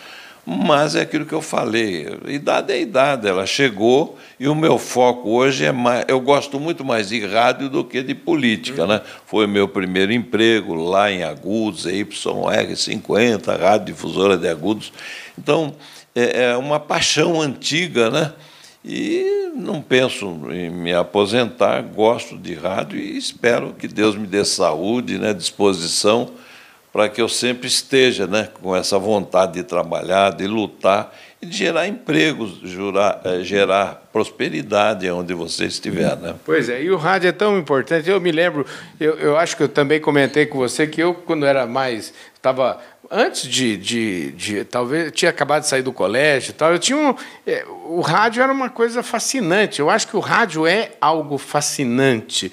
Mas 0.47 0.95
é 0.95 1.03
aquilo 1.03 1.27
que 1.27 1.35
eu 1.35 1.43
falei, 1.43 2.09
idade 2.27 2.73
é 2.73 2.81
idade, 2.81 3.29
ela 3.29 3.45
chegou 3.45 4.17
e 4.41 4.49
o 4.49 4.55
meu 4.55 4.79
foco 4.79 5.29
hoje 5.29 5.67
é 5.67 5.73
mais. 5.73 6.07
Eu 6.09 6.21
gosto 6.21 6.59
muito 6.59 6.83
mais 6.83 7.11
de 7.11 7.27
rádio 7.27 7.69
do 7.69 7.85
que 7.85 8.03
de 8.03 8.15
política. 8.15 8.85
Uhum. 8.85 8.89
Né? 8.89 9.03
Foi 9.27 9.47
meu 9.47 9.69
primeiro 9.69 10.11
emprego 10.11 10.73
lá 10.75 11.13
em 11.13 11.23
Agudos, 11.23 11.85
YR50, 11.85 13.61
Rádio 13.61 13.93
Difusora 13.93 14.39
de 14.39 14.49
Agudos. 14.49 14.91
Então, 15.39 15.75
é, 16.15 16.45
é 16.45 16.57
uma 16.57 16.81
paixão 16.81 17.43
antiga, 17.43 18.09
né? 18.09 18.33
E 18.87 19.51
não 19.57 19.83
penso 19.83 20.27
em 20.53 20.71
me 20.71 20.95
aposentar, 20.95 21.83
gosto 21.83 22.39
de 22.39 22.55
rádio 22.55 22.97
e 22.97 23.19
espero 23.19 23.75
que 23.77 23.89
Deus 23.89 24.15
me 24.15 24.29
dê 24.29 24.45
saúde, 24.45 25.19
né, 25.19 25.35
disposição, 25.35 26.31
para 26.93 27.09
que 27.09 27.21
eu 27.21 27.29
sempre 27.29 27.67
esteja 27.67 28.29
né, 28.29 28.49
com 28.63 28.77
essa 28.77 28.97
vontade 28.97 29.55
de 29.55 29.65
trabalhar, 29.65 30.31
de 30.31 30.47
lutar 30.47 31.13
e 31.43 31.47
de 31.47 31.57
gerar 31.57 31.89
empregos, 31.89 32.61
jurar, 32.63 33.21
é, 33.25 33.41
gerar 33.41 34.09
prosperidade 34.13 35.11
onde 35.11 35.35
você 35.35 35.65
estiver. 35.65 36.17
Né? 36.17 36.37
Pois 36.45 36.69
é, 36.69 36.81
e 36.81 36.91
o 36.91 36.97
rádio 36.97 37.29
é 37.29 37.33
tão 37.33 37.59
importante. 37.59 38.09
Eu 38.09 38.21
me 38.21 38.31
lembro, 38.31 38.65
eu, 39.01 39.19
eu 39.19 39.37
acho 39.37 39.57
que 39.57 39.65
eu 39.65 39.69
também 39.69 40.01
comentei 40.01 40.47
com 40.47 40.59
você 40.59 40.87
que 40.87 41.03
eu, 41.03 41.13
quando 41.13 41.45
era 41.45 41.67
mais. 41.67 42.15
estava 42.35 42.81
antes 43.11 43.49
de, 43.49 43.77
de, 43.77 44.33
de, 44.33 44.65
talvez 44.65 45.13
tinha 45.13 45.31
acabado 45.31 45.63
de 45.63 45.69
sair 45.69 45.83
do 45.83 45.93
colégio 45.93 46.53
tal 46.53 46.73
eu 46.73 46.79
tinha 46.79 46.99
um, 46.99 47.15
é, 47.47 47.65
o 47.87 48.01
rádio 48.01 48.43
era 48.43 48.53
uma 48.53 48.69
coisa 48.71 49.03
fascinante 49.03 49.81
eu 49.81 49.89
acho 49.91 50.09
que 50.09 50.17
o 50.17 50.21
rádio 50.21 50.67
é 50.67 50.93
algo 51.01 51.39
fascinante 51.39 52.53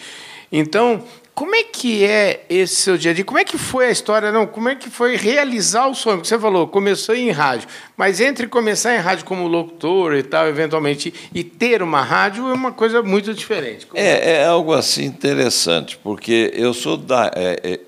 então 0.51 1.03
como 1.33 1.55
é 1.55 1.63
que 1.63 2.05
é 2.05 2.45
esse 2.48 2.75
seu 2.75 2.95
dia 2.95 3.10
a 3.10 3.13
dia? 3.13 3.25
Como 3.25 3.39
é 3.39 3.43
que 3.43 3.57
foi 3.57 3.88
a 3.88 3.91
história? 3.91 4.31
Não, 4.31 4.45
como 4.45 4.69
é 4.69 4.75
que 4.75 4.88
foi 4.88 5.15
realizar 5.15 5.88
o 5.88 5.95
sonho? 5.95 6.17
Porque 6.17 6.27
você 6.27 6.38
falou, 6.38 6.67
começou 6.67 7.15
em 7.15 7.31
rádio, 7.31 7.67
mas 7.98 8.22
entre 8.22 8.48
começar 8.48 8.95
em 8.95 9.00
rádio 9.00 9.25
como 9.25 9.48
locutor 9.48 10.13
e 10.13 10.22
tal, 10.22 10.48
eventualmente, 10.48 11.12
e 11.33 11.43
ter 11.43 11.81
uma 11.81 12.03
rádio 12.03 12.48
é 12.50 12.53
uma 12.53 12.72
coisa 12.72 13.01
muito 13.01 13.33
diferente. 13.33 13.88
É, 13.95 14.41
é 14.41 14.45
algo 14.45 14.74
assim 14.74 15.05
interessante, 15.05 15.98
porque 15.98 16.51
eu 16.53 16.72
sou 16.72 16.98
da. 16.98 17.31
É, 17.36 17.60
é, 17.63 17.79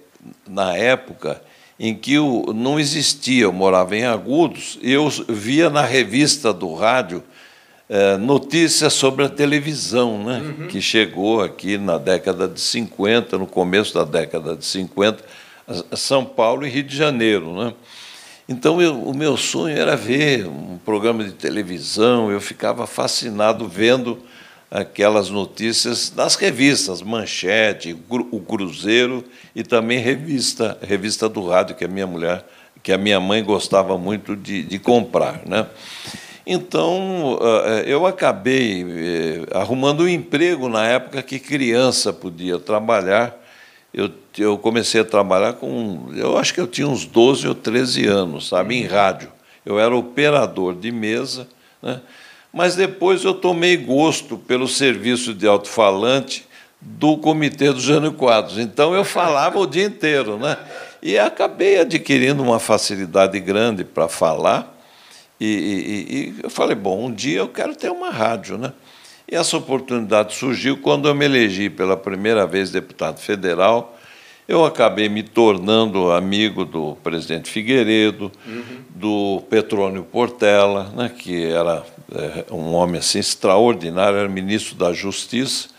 na 0.49 0.75
época 0.75 1.39
em 1.79 1.93
que 1.93 2.17
o, 2.17 2.53
não 2.53 2.79
existia, 2.79 3.43
eu 3.43 3.53
morava 3.53 3.95
em 3.95 4.05
Agudos, 4.05 4.79
eu 4.81 5.09
via 5.27 5.69
na 5.69 5.81
revista 5.81 6.53
do 6.53 6.73
rádio 6.73 7.23
é, 7.87 8.17
notícias 8.17 8.93
sobre 8.93 9.25
a 9.25 9.29
televisão, 9.29 10.23
né, 10.23 10.39
uhum. 10.39 10.67
que 10.67 10.81
chegou 10.81 11.41
aqui 11.41 11.77
na 11.77 11.97
década 11.97 12.47
de 12.47 12.59
50, 12.59 13.37
no 13.37 13.45
começo 13.45 13.93
da 13.93 14.03
década 14.03 14.55
de 14.55 14.65
50, 14.65 15.23
São 15.95 16.25
Paulo 16.25 16.65
e 16.65 16.69
Rio 16.69 16.83
de 16.83 16.95
Janeiro. 16.95 17.53
Né? 17.53 17.73
Então, 18.47 18.81
eu, 18.81 18.99
o 19.01 19.13
meu 19.13 19.37
sonho 19.37 19.77
era 19.77 19.95
ver 19.95 20.47
um 20.47 20.79
programa 20.83 21.23
de 21.23 21.31
televisão, 21.31 22.31
eu 22.31 22.39
ficava 22.39 22.87
fascinado 22.87 23.67
vendo 23.67 24.19
aquelas 24.75 25.29
notícias 25.29 26.09
das 26.09 26.35
revistas, 26.35 27.01
Manchete, 27.01 27.97
o 28.09 28.39
Cruzeiro 28.41 29.23
e 29.55 29.63
também 29.63 29.99
revista, 29.99 30.77
revista 30.81 31.29
do 31.29 31.47
rádio 31.47 31.77
que 31.77 31.85
a 31.85 31.87
minha 31.87 32.05
mulher, 32.05 32.45
que 32.83 32.91
a 32.91 32.97
minha 32.97 33.17
mãe 33.17 33.41
gostava 33.41 33.97
muito 33.97 34.35
de, 34.35 34.63
de 34.63 34.77
comprar, 34.77 35.41
né? 35.45 35.65
Então, 36.45 37.39
eh, 37.41 37.85
eu 37.87 38.05
acabei 38.05 38.85
eh, 38.87 39.57
arrumando 39.57 40.03
um 40.03 40.09
emprego 40.09 40.67
na 40.67 40.85
época 40.85 41.23
que 41.23 41.39
criança 41.39 42.11
podia 42.11 42.59
trabalhar. 42.59 43.33
Eu, 43.93 44.11
eu 44.37 44.57
comecei 44.57 44.99
a 44.99 45.05
trabalhar 45.05 45.53
com, 45.53 46.09
eu 46.13 46.37
acho 46.37 46.53
que 46.53 46.59
eu 46.59 46.67
tinha 46.67 46.87
uns 46.87 47.05
12 47.05 47.47
ou 47.47 47.55
13 47.55 48.05
anos, 48.07 48.49
sabe, 48.49 48.75
em 48.75 48.85
rádio. 48.85 49.31
Eu 49.65 49.79
era 49.79 49.95
operador 49.95 50.75
de 50.75 50.91
mesa, 50.91 51.47
né? 51.81 52.01
Mas 52.55 52.73
depois 52.73 53.25
eu 53.25 53.33
tomei 53.33 53.75
gosto 53.75 54.37
pelo 54.37 54.65
serviço 54.65 55.33
de 55.33 55.45
alto-falante 55.45 56.45
do 56.79 57.17
Comitê 57.17 57.73
do 57.73 57.81
Jânio 57.81 58.13
Quadros. 58.13 58.57
Então 58.57 58.95
eu 58.95 59.03
falava 59.03 59.59
o 59.59 59.67
dia 59.67 59.83
inteiro, 59.83 60.37
né? 60.37 60.57
E 61.03 61.19
acabei 61.19 61.77
adquirindo 61.77 62.41
uma 62.41 62.57
facilidade 62.57 63.37
grande 63.41 63.83
para 63.83 64.07
falar 64.07 64.73
e, 65.37 65.45
e, 65.45 66.15
e, 66.15 66.35
eu 66.43 66.49
falei, 66.49 66.75
bom, 66.75 67.07
um 67.07 67.11
dia 67.13 67.39
eu 67.39 67.49
quero 67.49 67.75
ter 67.75 67.91
uma 67.91 68.09
rádio, 68.09 68.57
né? 68.57 68.71
E 69.29 69.35
essa 69.35 69.57
oportunidade 69.57 70.33
surgiu 70.33 70.77
quando 70.77 71.09
eu 71.09 71.13
me 71.13 71.25
elegi 71.25 71.69
pela 71.69 71.97
primeira 71.97 72.47
vez 72.47 72.71
deputado 72.71 73.19
federal. 73.19 73.97
Eu 74.47 74.63
acabei 74.63 75.09
me 75.09 75.23
tornando 75.23 76.09
amigo 76.09 76.63
do 76.63 76.95
presidente 77.03 77.49
Figueiredo, 77.49 78.31
uhum. 78.47 78.63
do 78.91 79.43
Petrônio 79.49 80.03
Portela, 80.03 80.93
né, 80.95 81.09
que 81.09 81.43
era 81.47 81.83
um 82.51 82.73
homem 82.73 82.99
assim 82.99 83.19
extraordinário, 83.19 84.19
era 84.19 84.29
ministro 84.29 84.75
da 84.75 84.93
Justiça. 84.93 85.69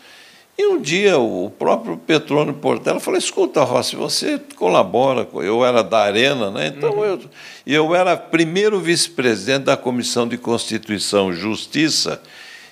E 0.57 0.65
um 0.65 0.81
dia 0.81 1.19
o 1.19 1.51
próprio 1.51 1.97
Petrônio 1.97 2.53
Portela 2.55 2.99
falou: 2.99 3.19
escuta, 3.19 3.63
Rossi, 3.63 3.95
você 3.95 4.41
colabora, 4.55 5.27
eu 5.35 5.63
era 5.63 5.83
da 5.83 5.99
Arena, 5.99 6.49
né? 6.49 6.73
então 6.75 6.97
uhum. 6.97 7.05
eu, 7.05 7.19
eu 7.65 7.95
era 7.95 8.17
primeiro 8.17 8.79
vice-presidente 8.79 9.65
da 9.65 9.77
Comissão 9.77 10.27
de 10.27 10.35
Constituição 10.35 11.31
e 11.31 11.35
Justiça, 11.35 12.19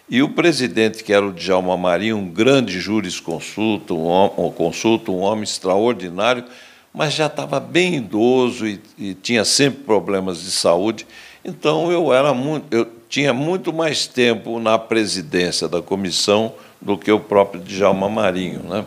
e 0.09 0.23
o 0.23 0.29
presidente, 0.29 1.03
que 1.03 1.13
era 1.13 1.25
o 1.25 1.31
Djalma 1.31 1.77
Marinho, 1.77 2.17
um 2.17 2.27
grande 2.27 2.79
jurisconsulto, 2.79 3.95
um, 3.95 4.45
um 4.45 4.51
consulto, 4.51 5.13
um 5.13 5.19
homem 5.19 5.43
extraordinário, 5.43 6.43
mas 6.91 7.13
já 7.13 7.27
estava 7.27 7.59
bem 7.59 7.95
idoso 7.95 8.65
e, 8.65 8.81
e, 8.97 9.13
tinha 9.13 9.45
sempre 9.45 9.83
problemas 9.83 10.41
de 10.41 10.49
saúde. 10.49 11.05
Então 11.43 11.91
eu 11.91 12.11
era 12.11 12.33
muito, 12.33 12.65
eu 12.75 12.87
tinha 13.09 13.33
muito 13.33 13.71
mais 13.71 14.07
tempo 14.07 14.59
na 14.59 14.77
presidência 14.77 15.67
da 15.67 15.81
comissão 15.81 16.53
do 16.81 16.97
que 16.97 17.11
o 17.11 17.19
próprio 17.19 17.61
Djalma 17.61 18.09
Marinho. 18.09 18.61
Né? 18.63 18.85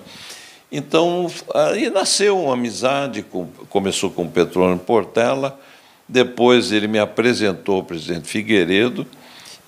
Então, 0.70 1.30
aí 1.54 1.88
nasceu 1.90 2.38
uma 2.38 2.54
amizade, 2.54 3.22
com, 3.22 3.46
começou 3.68 4.10
com 4.10 4.24
o 4.24 4.30
Petrônio 4.30 4.78
Portela, 4.78 5.58
depois 6.06 6.72
ele 6.72 6.86
me 6.86 6.98
apresentou 6.98 7.80
o 7.80 7.84
presidente 7.84 8.28
Figueiredo, 8.28 9.06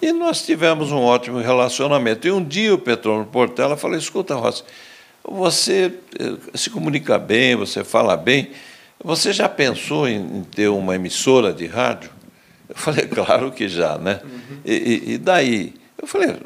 e 0.01 0.13
nós 0.13 0.43
tivemos 0.43 0.93
um 0.93 1.01
ótimo 1.01 1.39
relacionamento. 1.39 2.27
E 2.27 2.33
um 2.33 2.43
dia 2.43 2.75
o 2.75 2.79
Petrônio 2.79 3.27
Portela 3.27 3.77
falou, 3.77 3.97
escuta, 3.97 4.35
Rossi, 4.35 4.65
você 5.23 5.93
eh, 6.19 6.37
se 6.55 6.71
comunica 6.71 7.19
bem, 7.19 7.55
você 7.55 7.85
fala 7.85 8.17
bem, 8.17 8.51
você 9.03 9.33
já 9.33 9.49
pensou 9.49 10.09
em 10.09 10.43
ter 10.45 10.69
uma 10.69 10.95
emissora 10.95 11.53
de 11.53 11.67
rádio? 11.67 12.11
Eu 12.71 12.77
falei, 12.77 13.07
claro 13.11 13.53
que 13.53 13.69
já, 13.69 13.99
né? 13.99 14.21
Uhum. 14.25 14.59
E, 14.65 15.15
e, 15.15 15.19
daí? 15.19 15.75
Eu 16.01 16.07
falei, 16.07 16.37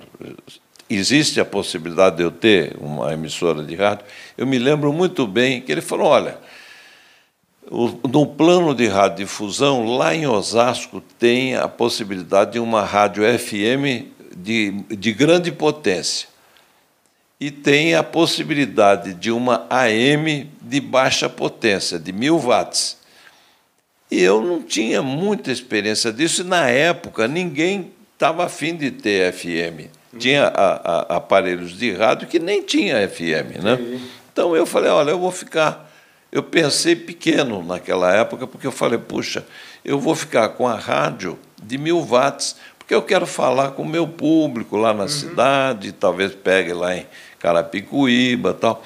existe 0.89 1.39
a 1.39 1.45
possibilidade 1.45 2.17
de 2.17 2.23
eu 2.23 2.31
ter 2.31 2.77
uma 2.81 3.13
emissora 3.13 3.63
de 3.63 3.75
rádio. 3.75 4.05
Eu 4.37 4.47
me 4.47 4.59
lembro 4.59 4.93
muito 4.93 5.27
bem 5.27 5.61
que 5.61 5.71
ele 5.71 5.81
falou: 5.81 6.09
olha, 6.09 6.39
no 7.71 8.27
plano 8.27 8.75
de 8.75 8.87
radiodifusão, 8.87 9.97
lá 9.97 10.15
em 10.15 10.27
Osasco, 10.27 11.03
tem 11.19 11.57
a 11.57 11.69
possibilidade 11.69 12.53
de 12.53 12.59
uma 12.59 12.83
rádio 12.83 13.23
FM 13.39 14.07
de, 14.37 14.73
de 14.91 15.13
grande 15.13 15.53
potência. 15.53 16.29
E 17.41 17.51
tem 17.51 17.95
a 17.95 18.03
possibilidade 18.03 19.13
de 19.13 19.31
uma 19.31 19.67
AM 19.69 20.51
de 20.63 20.81
baixa 20.81 21.29
potência, 21.29 21.99
de 21.99 22.13
mil 22.13 22.39
watts. 22.39 22.97
E 24.11 24.23
eu 24.23 24.41
não 24.41 24.63
tinha 24.63 25.03
muita 25.03 25.51
experiência 25.51 26.13
disso, 26.13 26.43
e 26.43 26.45
na 26.45 26.69
época 26.69 27.27
ninguém 27.27 27.93
estava 28.15 28.45
afim 28.45 28.77
de 28.77 28.91
ter 28.91 29.33
FM 29.33 29.91
tinha 30.19 30.47
a, 30.47 30.75
a, 31.15 31.17
aparelhos 31.17 31.77
de 31.77 31.93
rádio 31.93 32.29
que 32.29 32.39
nem 32.39 32.63
tinha 32.63 33.07
FM, 33.09 33.63
né? 33.63 34.01
Então 34.33 34.57
eu 34.57 34.67
falei, 34.67 34.91
olha, 34.91 35.11
eu 35.11 35.19
vou 35.19 35.31
ficar. 35.31 35.91
Eu 36.31 36.43
pensei 36.43 36.97
pequeno 36.97 37.63
naquela 37.63 38.13
época, 38.13 38.47
porque 38.47 38.67
eu 38.67 38.73
falei, 38.73 38.99
puxa, 38.99 39.47
eu 39.85 39.99
vou 39.99 40.15
ficar 40.15 40.49
com 40.51 40.67
a 40.67 40.75
rádio 40.75 41.39
de 41.63 41.79
mil 41.79 42.03
watts, 42.03 42.57
porque 42.77 42.95
eu 42.95 43.03
quero 43.03 43.27
falar 43.27 43.71
com 43.71 43.83
o 43.83 43.89
meu 43.89 44.07
público 44.07 44.77
lá 44.77 44.93
na 44.93 45.05
uhum. 45.05 45.09
cidade, 45.09 45.93
talvez 45.93 46.35
pegue 46.35 46.73
lá 46.73 46.97
em 46.97 47.07
Carapicuíba 47.39 48.53
tal. 48.53 48.83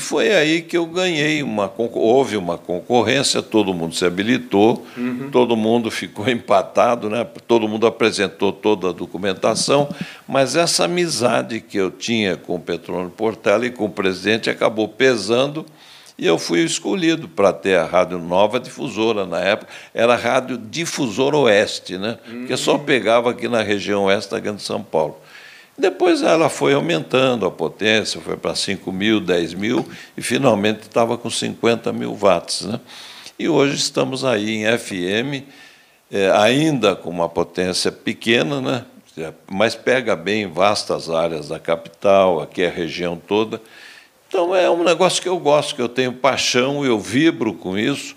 E 0.00 0.02
foi 0.02 0.32
aí 0.32 0.62
que 0.62 0.78
eu 0.78 0.86
ganhei 0.86 1.42
uma 1.42 1.70
houve 1.76 2.34
uma 2.34 2.56
concorrência, 2.56 3.42
todo 3.42 3.74
mundo 3.74 3.94
se 3.94 4.02
habilitou, 4.06 4.86
uhum. 4.96 5.28
todo 5.30 5.54
mundo 5.54 5.90
ficou 5.90 6.26
empatado, 6.26 7.10
né? 7.10 7.22
todo 7.46 7.68
mundo 7.68 7.86
apresentou 7.86 8.50
toda 8.50 8.88
a 8.88 8.92
documentação, 8.92 9.94
mas 10.26 10.56
essa 10.56 10.86
amizade 10.86 11.60
que 11.60 11.76
eu 11.76 11.90
tinha 11.90 12.34
com 12.34 12.54
o 12.54 12.58
Petrônio 12.58 13.10
Portela 13.10 13.66
e 13.66 13.70
com 13.70 13.84
o 13.84 13.90
presidente 13.90 14.48
acabou 14.48 14.88
pesando 14.88 15.66
e 16.16 16.26
eu 16.26 16.38
fui 16.38 16.60
escolhido 16.60 17.28
para 17.28 17.52
ter 17.52 17.76
a 17.76 17.84
Rádio 17.84 18.18
Nova 18.18 18.58
Difusora 18.58 19.26
na 19.26 19.40
época. 19.40 19.70
Era 19.92 20.14
a 20.14 20.16
Rádio 20.16 20.56
Difusora 20.56 21.36
Oeste, 21.36 21.98
né? 21.98 22.18
Uhum. 22.26 22.46
que 22.46 22.56
só 22.56 22.76
pegava 22.78 23.30
aqui 23.30 23.48
na 23.48 23.62
região 23.62 24.04
oeste 24.04 24.30
da 24.30 24.38
Grande 24.38 24.62
São 24.62 24.82
Paulo. 24.82 25.18
Depois 25.80 26.20
ela 26.22 26.50
foi 26.50 26.74
aumentando 26.74 27.46
a 27.46 27.50
potência, 27.50 28.20
foi 28.20 28.36
para 28.36 28.54
5 28.54 28.92
mil, 28.92 29.18
10 29.18 29.54
mil, 29.54 29.88
e 30.14 30.20
finalmente 30.20 30.82
estava 30.82 31.16
com 31.16 31.30
50 31.30 31.90
mil 31.90 32.14
watts. 32.14 32.66
Né? 32.66 32.78
E 33.38 33.48
hoje 33.48 33.76
estamos 33.76 34.22
aí 34.22 34.56
em 34.56 34.78
FM, 34.78 35.46
é, 36.12 36.30
ainda 36.32 36.94
com 36.94 37.08
uma 37.08 37.30
potência 37.30 37.90
pequena, 37.90 38.60
né? 38.60 38.84
mas 39.50 39.74
pega 39.74 40.14
bem 40.14 40.46
vastas 40.46 41.08
áreas 41.08 41.48
da 41.48 41.58
capital, 41.58 42.42
aqui 42.42 42.60
é 42.60 42.68
a 42.68 42.70
região 42.70 43.16
toda. 43.16 43.58
Então 44.28 44.54
é 44.54 44.68
um 44.68 44.84
negócio 44.84 45.22
que 45.22 45.28
eu 45.30 45.38
gosto, 45.38 45.74
que 45.74 45.80
eu 45.80 45.88
tenho 45.88 46.12
paixão, 46.12 46.84
eu 46.84 47.00
vibro 47.00 47.54
com 47.54 47.78
isso, 47.78 48.14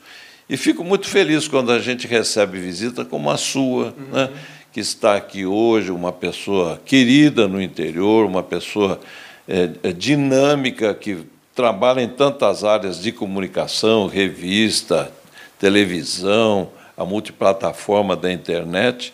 e 0.50 0.58
fico 0.58 0.84
muito 0.84 1.08
feliz 1.08 1.48
quando 1.48 1.72
a 1.72 1.80
gente 1.80 2.08
recebe 2.08 2.60
visita 2.60 3.06
como 3.06 3.32
a 3.32 3.38
sua, 3.38 3.86
uhum. 3.98 4.12
né? 4.12 4.30
Que 4.74 4.80
está 4.80 5.16
aqui 5.16 5.46
hoje, 5.46 5.92
uma 5.92 6.12
pessoa 6.12 6.82
querida 6.84 7.48
no 7.48 7.62
interior, 7.62 8.26
uma 8.26 8.42
pessoa 8.42 9.00
é, 9.48 9.70
é, 9.84 9.92
dinâmica, 9.92 10.96
que 10.96 11.20
trabalha 11.54 12.02
em 12.02 12.10
tantas 12.10 12.64
áreas 12.64 13.00
de 13.00 13.12
comunicação, 13.12 14.08
revista, 14.08 15.12
televisão, 15.60 16.72
a 16.98 17.06
multiplataforma 17.06 18.16
da 18.16 18.34
internet. 18.34 19.14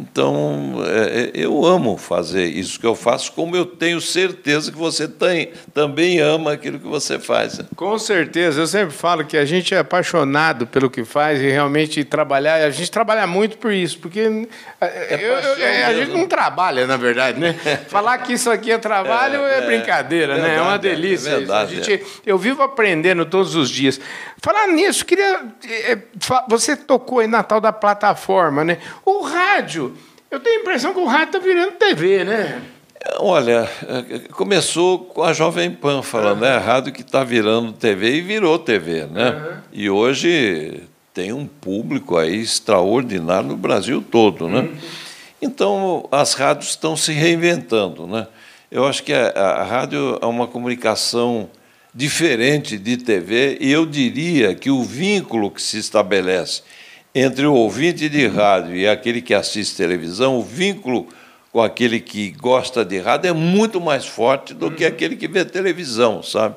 Então, 0.00 0.76
é, 0.86 1.24
é, 1.24 1.30
eu 1.34 1.64
amo 1.64 1.96
fazer 1.96 2.44
isso 2.44 2.78
que 2.78 2.86
eu 2.86 2.94
faço, 2.94 3.32
como 3.32 3.56
eu 3.56 3.66
tenho 3.66 4.00
certeza 4.00 4.70
que 4.70 4.78
você 4.78 5.08
tem, 5.08 5.50
também 5.74 6.20
ama 6.20 6.52
aquilo 6.52 6.78
que 6.78 6.86
você 6.86 7.18
faz. 7.18 7.60
Com 7.74 7.98
certeza. 7.98 8.60
Eu 8.60 8.66
sempre 8.68 8.94
falo 8.94 9.24
que 9.24 9.36
a 9.36 9.44
gente 9.44 9.74
é 9.74 9.78
apaixonado 9.78 10.68
pelo 10.68 10.88
que 10.88 11.04
faz 11.04 11.40
e 11.40 11.50
realmente 11.50 12.04
trabalhar. 12.04 12.62
A 12.64 12.70
gente 12.70 12.90
trabalha 12.90 13.26
muito 13.26 13.58
por 13.58 13.72
isso, 13.72 13.98
porque 13.98 14.20
é 14.80 15.14
eu, 15.20 15.34
eu, 15.34 15.64
é, 15.64 15.84
a 15.86 15.94
gente 15.94 16.12
não 16.12 16.28
trabalha, 16.28 16.86
na 16.86 16.96
verdade, 16.96 17.40
né? 17.40 17.54
Falar 17.88 18.18
que 18.18 18.34
isso 18.34 18.48
aqui 18.50 18.70
é 18.70 18.78
trabalho 18.78 19.40
é, 19.40 19.58
é 19.58 19.66
brincadeira, 19.66 20.34
verdade, 20.34 20.54
né? 20.54 20.58
É 20.58 20.62
uma 20.62 20.78
delícia. 20.78 21.30
É 21.30 21.36
verdade, 21.38 21.82
gente, 21.82 22.04
eu 22.24 22.38
vivo 22.38 22.62
aprendendo 22.62 23.24
todos 23.26 23.56
os 23.56 23.68
dias. 23.68 24.00
Falar 24.40 24.68
nisso, 24.68 25.04
queria. 25.04 25.40
Você 26.48 26.76
tocou 26.76 27.18
aí 27.18 27.26
na 27.26 27.42
tal 27.42 27.60
da 27.60 27.72
plataforma, 27.72 28.64
né? 28.64 28.78
O 29.04 29.22
rádio 29.22 29.87
eu 30.30 30.40
tenho 30.40 30.58
a 30.58 30.62
impressão 30.62 30.92
que 30.92 31.00
o 31.00 31.06
rádio 31.06 31.36
está 31.36 31.38
virando 31.38 31.72
TV, 31.72 32.24
né? 32.24 32.62
Olha, 33.18 33.68
começou 34.32 34.98
com 34.98 35.22
a 35.22 35.32
Jovem 35.32 35.70
Pan 35.70 36.02
falando, 36.02 36.42
uhum. 36.42 36.48
né? 36.48 36.56
Rádio 36.58 36.92
que 36.92 37.02
está 37.02 37.22
virando 37.24 37.72
TV 37.72 38.16
e 38.16 38.20
virou 38.20 38.58
TV, 38.58 39.06
né? 39.06 39.30
Uhum. 39.30 39.56
E 39.72 39.90
hoje 39.90 40.82
tem 41.14 41.32
um 41.32 41.46
público 41.46 42.16
aí 42.16 42.40
extraordinário 42.40 43.48
no 43.48 43.56
Brasil 43.56 44.04
todo, 44.10 44.48
né? 44.48 44.60
Uhum. 44.60 44.76
Então, 45.40 46.08
as 46.10 46.34
rádios 46.34 46.70
estão 46.70 46.96
se 46.96 47.12
reinventando, 47.12 48.06
né? 48.06 48.26
Eu 48.70 48.84
acho 48.86 49.02
que 49.02 49.12
a, 49.12 49.28
a 49.30 49.64
rádio 49.64 50.18
é 50.20 50.26
uma 50.26 50.46
comunicação 50.46 51.48
diferente 51.94 52.76
de 52.76 52.96
TV 52.96 53.56
e 53.60 53.70
eu 53.70 53.86
diria 53.86 54.54
que 54.54 54.70
o 54.70 54.82
vínculo 54.82 55.50
que 55.50 55.62
se 55.62 55.78
estabelece 55.78 56.62
entre 57.14 57.46
o 57.46 57.54
ouvinte 57.54 58.08
de 58.08 58.26
rádio 58.26 58.76
e 58.76 58.86
aquele 58.86 59.22
que 59.22 59.34
assiste 59.34 59.76
televisão, 59.76 60.38
o 60.38 60.42
vínculo 60.42 61.08
com 61.52 61.62
aquele 61.62 62.00
que 62.00 62.30
gosta 62.30 62.84
de 62.84 62.98
rádio 62.98 63.30
é 63.30 63.32
muito 63.32 63.80
mais 63.80 64.06
forte 64.06 64.52
do 64.52 64.70
que 64.70 64.84
uhum. 64.84 64.90
aquele 64.90 65.16
que 65.16 65.26
vê 65.26 65.44
televisão, 65.44 66.22
sabe? 66.22 66.54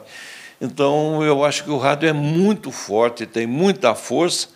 Então, 0.60 1.24
eu 1.24 1.44
acho 1.44 1.64
que 1.64 1.72
o 1.72 1.78
rádio 1.78 2.08
é 2.08 2.14
muito 2.14 2.72
forte, 2.72 3.26
tem 3.26 3.48
muita 3.48 3.96
força 3.96 4.50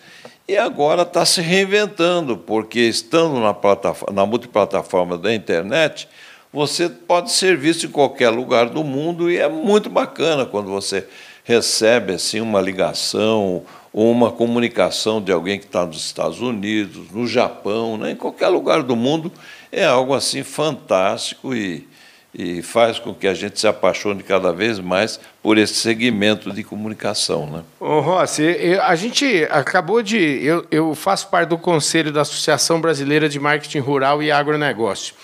e 0.46 0.56
agora 0.56 1.02
está 1.02 1.24
se 1.24 1.40
reinventando, 1.40 2.36
porque 2.36 2.78
estando 2.78 3.40
na, 3.40 3.52
plataforma, 3.52 4.14
na 4.14 4.24
multiplataforma 4.24 5.18
da 5.18 5.34
internet, 5.34 6.08
você 6.52 6.88
pode 6.88 7.32
ser 7.32 7.56
visto 7.56 7.86
em 7.86 7.90
qualquer 7.90 8.30
lugar 8.30 8.68
do 8.68 8.84
mundo 8.84 9.28
e 9.28 9.36
é 9.36 9.48
muito 9.48 9.90
bacana 9.90 10.46
quando 10.46 10.70
você 10.70 11.06
recebe 11.42 12.14
assim 12.14 12.40
uma 12.40 12.60
ligação 12.60 13.64
uma 13.92 14.30
comunicação 14.30 15.22
de 15.22 15.32
alguém 15.32 15.58
que 15.58 15.64
está 15.66 15.84
nos 15.86 16.04
Estados 16.04 16.40
Unidos, 16.40 17.10
no 17.10 17.26
Japão, 17.26 17.96
né, 17.96 18.12
em 18.12 18.16
qualquer 18.16 18.48
lugar 18.48 18.82
do 18.82 18.94
mundo, 18.94 19.32
é 19.72 19.84
algo 19.84 20.14
assim 20.14 20.42
fantástico 20.42 21.54
e, 21.54 21.86
e 22.34 22.60
faz 22.62 22.98
com 22.98 23.14
que 23.14 23.26
a 23.26 23.34
gente 23.34 23.58
se 23.58 23.66
apaixone 23.66 24.22
cada 24.22 24.52
vez 24.52 24.78
mais 24.78 25.18
por 25.42 25.56
esse 25.56 25.74
segmento 25.74 26.52
de 26.52 26.62
comunicação. 26.62 27.46
Né? 27.46 27.62
Ô, 27.80 28.00
Rossi, 28.00 28.78
a 28.82 28.94
gente 28.94 29.46
acabou 29.50 30.02
de. 30.02 30.18
Eu, 30.44 30.66
eu 30.70 30.94
faço 30.94 31.28
parte 31.28 31.48
do 31.48 31.58
conselho 31.58 32.12
da 32.12 32.20
Associação 32.22 32.80
Brasileira 32.80 33.28
de 33.28 33.40
Marketing 33.40 33.78
Rural 33.78 34.22
e 34.22 34.30
Agronegócio. 34.30 35.14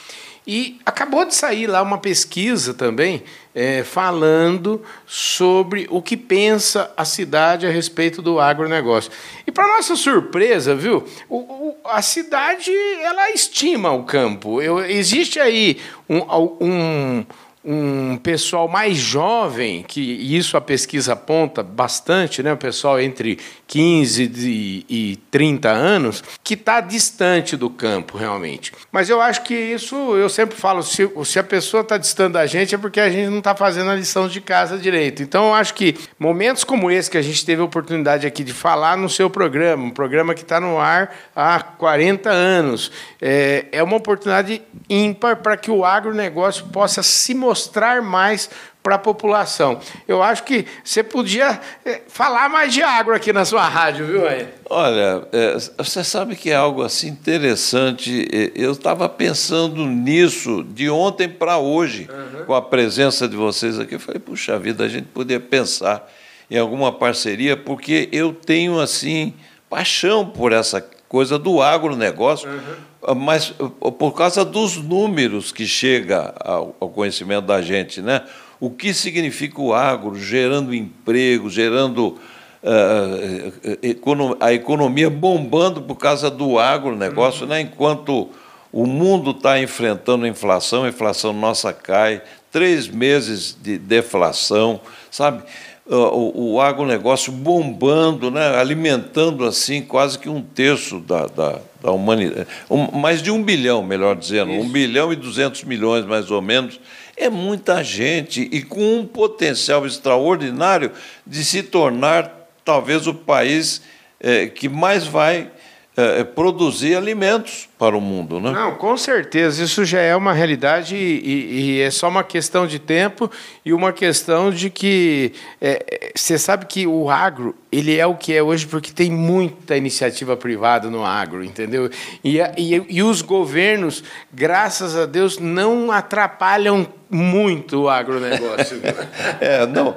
E 0.47 0.81
acabou 0.85 1.25
de 1.25 1.35
sair 1.35 1.69
lá 1.69 1.81
uma 1.83 1.99
pesquisa 1.99 2.75
também 2.75 3.23
é, 3.55 3.85
falando 3.85 4.83
sobre 5.07 5.87
o 5.89 6.03
que 6.03 6.17
pensa 6.17 6.93
a 6.97 7.05
cidade 7.05 7.67
a 7.67 7.71
respeito 7.71 8.21
do 8.21 8.41
agronegócio. 8.41 9.13
E 9.47 9.53
para 9.53 9.69
nossa 9.69 9.95
surpresa, 9.95 10.75
viu, 10.75 11.05
o, 11.29 11.37
o, 11.37 11.77
a 11.85 12.03
cidade 12.03 12.73
ela 13.03 13.31
estima 13.31 13.93
o 13.93 14.03
campo. 14.03 14.61
Eu, 14.61 14.85
existe 14.85 15.39
aí 15.39 15.81
um, 16.09 16.23
um 16.61 17.25
um 17.65 18.17
pessoal 18.17 18.67
mais 18.67 18.97
jovem, 18.99 19.85
que 19.87 20.01
isso 20.01 20.57
a 20.57 20.61
pesquisa 20.61 21.13
aponta 21.13 21.63
bastante, 21.63 22.43
né? 22.43 22.53
o 22.53 22.57
pessoal 22.57 23.01
entre 23.01 23.39
15 23.69 24.85
e 24.89 25.17
30 25.31 25.69
anos, 25.69 26.25
que 26.43 26.55
está 26.55 26.81
distante 26.81 27.57
do 27.57 27.71
campo, 27.71 28.19
realmente. 28.19 28.73
Mas 28.91 29.09
eu 29.09 29.21
acho 29.21 29.45
que 29.45 29.55
isso, 29.55 29.95
eu 30.17 30.29
sempre 30.29 30.57
falo, 30.57 30.83
se, 30.83 31.09
se 31.25 31.39
a 31.39 31.45
pessoa 31.45 31.83
está 31.83 31.97
distante 31.97 32.33
da 32.33 32.47
gente 32.47 32.75
é 32.75 32.79
porque 32.79 32.99
a 32.99 33.09
gente 33.09 33.29
não 33.29 33.39
está 33.39 33.55
fazendo 33.55 33.91
a 33.91 33.95
lição 33.95 34.27
de 34.27 34.41
casa 34.41 34.77
direito. 34.77 35.23
Então 35.23 35.49
eu 35.49 35.55
acho 35.55 35.75
que 35.75 35.95
momentos 36.19 36.65
como 36.65 36.91
esse 36.91 37.11
que 37.11 37.19
a 37.19 37.23
gente 37.23 37.47
teve 37.47 37.63
a 37.63 37.65
oportunidade 37.65 38.27
aqui 38.27 38.43
de 38.43 38.53
falar 38.53 38.97
no 38.97 39.09
seu 39.09 39.31
programa, 39.31 39.85
um 39.85 39.91
programa 39.91 40.35
que 40.35 40.43
está 40.43 40.59
no 40.59 40.79
ar 40.79 41.15
há 41.35 41.61
40 41.61 42.29
anos, 42.29 42.91
é, 43.21 43.67
é 43.71 43.83
uma 43.83 43.97
oportunidade 43.97 44.63
ímpar 44.91 45.37
para 45.37 45.57
que 45.57 45.71
o 45.71 45.85
agronegócio 45.85 46.67
possa 46.67 47.05
se 47.05 47.33
mostrar 47.35 47.52
mostrar 47.53 48.01
mais 48.01 48.49
para 48.83 48.95
a 48.97 48.99
população. 48.99 49.79
Eu 50.09 50.23
acho 50.23 50.43
que 50.43 50.65
você 50.83 51.03
podia 51.05 51.61
eh, 51.85 52.01
falar 52.09 52.49
mais 52.49 52.73
de 52.73 52.83
agro 52.83 53.15
aqui 53.15 53.33
na 53.33 53.45
sua 53.45 53.69
rádio, 53.69 54.07
viu, 54.07 54.27
aí? 54.27 54.49
Olha, 54.69 55.23
é, 55.33 55.57
você 55.77 56.03
sabe 56.03 56.35
que 56.35 56.51
é 56.51 56.57
algo 56.57 56.83
assim 56.83 57.09
interessante. 57.09 58.27
Eu 58.57 58.73
estava 58.73 59.09
pensando 59.09 59.87
nisso 59.87 60.65
de 60.65 60.89
ontem 60.89 61.29
para 61.29 61.59
hoje, 61.59 62.09
uhum. 62.11 62.45
com 62.47 62.55
a 62.55 62.63
presença 62.63 63.29
de 63.29 63.37
vocês 63.37 63.79
aqui. 63.79 63.95
Eu 63.95 64.01
falei, 64.01 64.19
puxa 64.19 64.59
vida, 64.59 64.83
a 64.83 64.89
gente 64.89 65.07
poderia 65.09 65.39
pensar 65.39 66.11
em 66.51 66.59
alguma 66.59 66.91
parceria, 66.91 67.57
porque 67.57 68.09
eu 68.11 68.33
tenho 68.33 68.81
assim 68.81 69.35
paixão 69.71 70.27
por 70.27 70.53
essa 70.53 70.81
coisa 71.13 71.39
do 71.39 71.61
agronegócio. 71.61 72.49
Uhum 72.49 72.93
mas 73.17 73.53
por 73.99 74.13
causa 74.13 74.45
dos 74.45 74.77
números 74.77 75.51
que 75.51 75.67
chega 75.67 76.33
ao, 76.39 76.89
conhecimento 76.89 77.47
da 77.47 77.61
gente, 77.61 78.01
né? 78.01 78.23
O 78.61 78.71
que 78.71 78.95
significa 78.95 79.61
o 79.61 79.75
agro 79.75 80.15
gerando 80.15 80.73
emprego, 80.73 81.51
gerando 81.51 82.17
uh, 82.63 84.37
a 84.39 84.53
economia 84.53 85.11
bombando 85.11 85.83
por 85.83 85.97
causa 85.97 86.31
do 86.31 86.61
agronegócio, 86.61 87.43
uhum. 87.43 87.49
né? 87.49 87.61
Enquanto 87.61 88.31
o 88.73 88.87
mundo 88.87 89.33
está 89.33 89.61
enfrentando 89.61 90.29
inflação, 90.29 90.85
a 90.85 90.89
inflação 90.89 91.33
nossa 91.33 91.73
cai, 91.73 92.23
três 92.53 92.87
meses 92.87 93.57
de 93.61 93.79
deflação, 93.79 94.81
sabe? 95.11 95.43
O, 95.87 96.55
o 96.55 96.61
agronegócio 96.61 97.33
bombando, 97.33 98.31
né, 98.31 98.57
alimentando 98.57 99.45
assim 99.45 99.83
quase 99.83 100.19
que 100.19 100.29
um 100.29 100.41
terço 100.41 101.01
da, 101.01 101.27
da, 101.27 101.59
da 101.83 101.91
humanidade, 101.91 102.47
um, 102.71 102.99
mais 102.99 103.21
de 103.21 103.31
um 103.31 103.43
bilhão, 103.43 103.83
melhor 103.83 104.17
dizendo, 104.17 104.53
Isso. 104.53 104.65
um 104.65 104.69
bilhão 104.69 105.13
e 105.13 105.17
duzentos 105.17 105.65
milhões 105.65 106.05
mais 106.05 106.31
ou 106.31 106.41
menos, 106.41 106.79
é 107.17 107.29
muita 107.29 107.83
gente 107.83 108.49
e 108.53 108.63
com 108.63 108.99
um 108.99 109.07
potencial 109.07 109.85
extraordinário 109.87 110.93
de 111.27 111.45
se 111.45 111.63
tornar 111.63 112.33
talvez 112.65 113.07
o 113.07 113.15
país 113.15 113.83
é, 114.21 114.47
que 114.47 114.69
mais 114.69 115.05
vai 115.05 115.51
é, 115.95 116.21
é, 116.21 116.25
produzir 116.25 116.97
alimentos 116.97 117.69
para 117.79 117.95
o 117.95 118.01
mundo, 118.01 118.41
né? 118.41 118.51
Não, 118.51 118.77
com 118.77 118.97
certeza. 118.97 119.63
Isso 119.63 119.85
já 119.85 120.01
é 120.01 120.17
uma 120.17 120.33
realidade 120.33 120.97
e, 120.97 121.77
e 121.77 121.81
é 121.83 121.91
só 121.91 122.09
uma 122.09 122.25
questão 122.25 122.67
de 122.67 122.79
tempo 122.79 123.31
e 123.63 123.75
uma 123.75 123.93
questão 123.93 124.51
de 124.51 124.71
que 124.71 125.35
é, 125.61 126.13
você 126.17 126.39
sabe 126.39 126.65
que 126.65 126.87
o 126.87 127.11
agro 127.11 127.55
ele 127.71 127.99
é 127.99 128.07
o 128.07 128.15
que 128.15 128.33
é 128.33 128.43
hoje 128.43 128.67
porque 128.67 128.91
tem 128.91 129.11
muita 129.11 129.77
iniciativa 129.77 130.35
privada 130.35 130.89
no 130.89 131.05
agro, 131.05 131.45
entendeu? 131.45 131.91
E, 132.25 132.39
e, 132.57 132.87
e 132.89 133.03
os 133.03 133.21
governos, 133.21 134.03
graças 134.33 134.97
a 134.97 135.05
Deus, 135.05 135.39
não 135.39 135.93
atrapalham 135.93 136.87
muito 137.13 137.83
o 137.83 137.89
agronegócio. 137.91 138.81
é, 139.39 139.67
não, 139.67 139.95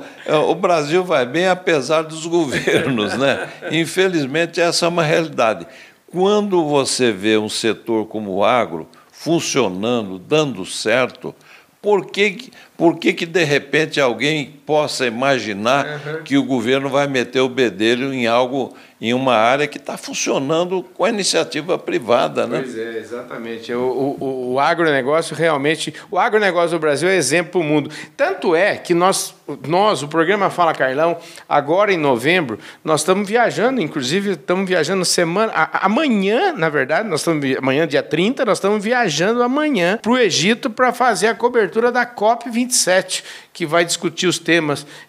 o 0.49 0.53
Brasil 0.53 1.01
vai 1.01 1.25
bem 1.25 1.47
apesar 1.47 2.01
dos 2.01 2.25
governos, 2.25 3.17
né? 3.17 3.49
Infelizmente 3.71 4.59
essa 4.59 4.85
é 4.85 4.89
uma 4.89 5.03
realidade. 5.03 5.65
Quando 6.11 6.65
você 6.65 7.13
vê 7.13 7.37
um 7.37 7.47
setor 7.47 8.05
como 8.07 8.31
o 8.31 8.43
agro 8.43 8.87
funcionando, 9.13 10.19
dando 10.19 10.65
certo, 10.65 11.33
por 11.81 12.07
que, 12.07 12.51
por 12.75 12.97
que, 12.97 13.13
que 13.13 13.25
de 13.25 13.43
repente 13.43 14.01
alguém 14.01 14.55
possa 14.65 15.05
imaginar 15.05 15.85
uhum. 15.85 16.23
que 16.23 16.37
o 16.37 16.43
governo 16.43 16.89
vai 16.89 17.07
meter 17.07 17.39
o 17.39 17.49
bedelho 17.49 18.13
em 18.13 18.27
algo 18.27 18.75
em 18.99 19.13
uma 19.13 19.35
área 19.35 19.67
que 19.67 19.77
está 19.77 19.97
funcionando 19.97 20.81
com 20.81 21.03
a 21.03 21.09
iniciativa 21.09 21.77
privada. 21.77 22.47
Né? 22.47 22.61
Pois 22.61 22.77
é, 22.77 22.97
exatamente. 22.97 23.73
O, 23.73 24.17
o, 24.19 24.53
o 24.53 24.59
agronegócio 24.59 25.35
realmente. 25.35 25.93
O 26.09 26.17
agronegócio 26.17 26.71
do 26.71 26.79
Brasil 26.79 27.09
é 27.09 27.15
exemplo 27.15 27.51
para 27.51 27.59
o 27.59 27.63
mundo. 27.63 27.91
Tanto 28.15 28.55
é 28.55 28.77
que 28.77 28.93
nós, 28.93 29.35
nós, 29.67 30.01
o 30.01 30.07
programa 30.07 30.49
Fala 30.49 30.73
Carlão, 30.73 31.17
agora 31.47 31.91
em 31.91 31.97
novembro, 31.97 32.57
nós 32.83 33.01
estamos 33.01 33.27
viajando, 33.27 33.81
inclusive 33.81 34.31
estamos 34.31 34.67
viajando 34.67 35.03
semana. 35.03 35.51
A, 35.53 35.85
amanhã, 35.85 36.53
na 36.53 36.69
verdade, 36.69 37.07
nós 37.07 37.19
estamos. 37.19 37.45
Amanhã, 37.57 37.85
dia 37.85 38.01
30, 38.01 38.45
nós 38.45 38.57
estamos 38.57 38.81
viajando 38.83 39.43
amanhã 39.43 39.99
para 40.01 40.11
o 40.13 40.17
Egito 40.17 40.69
para 40.69 40.93
fazer 40.93 41.27
a 41.27 41.35
cobertura 41.35 41.91
da 41.91 42.05
COP 42.05 42.49
26. 42.49 42.65
27, 42.65 43.23
que 43.53 43.65
vai 43.65 43.85
discutir 43.85 44.27
os 44.27 44.37
temas 44.37 44.54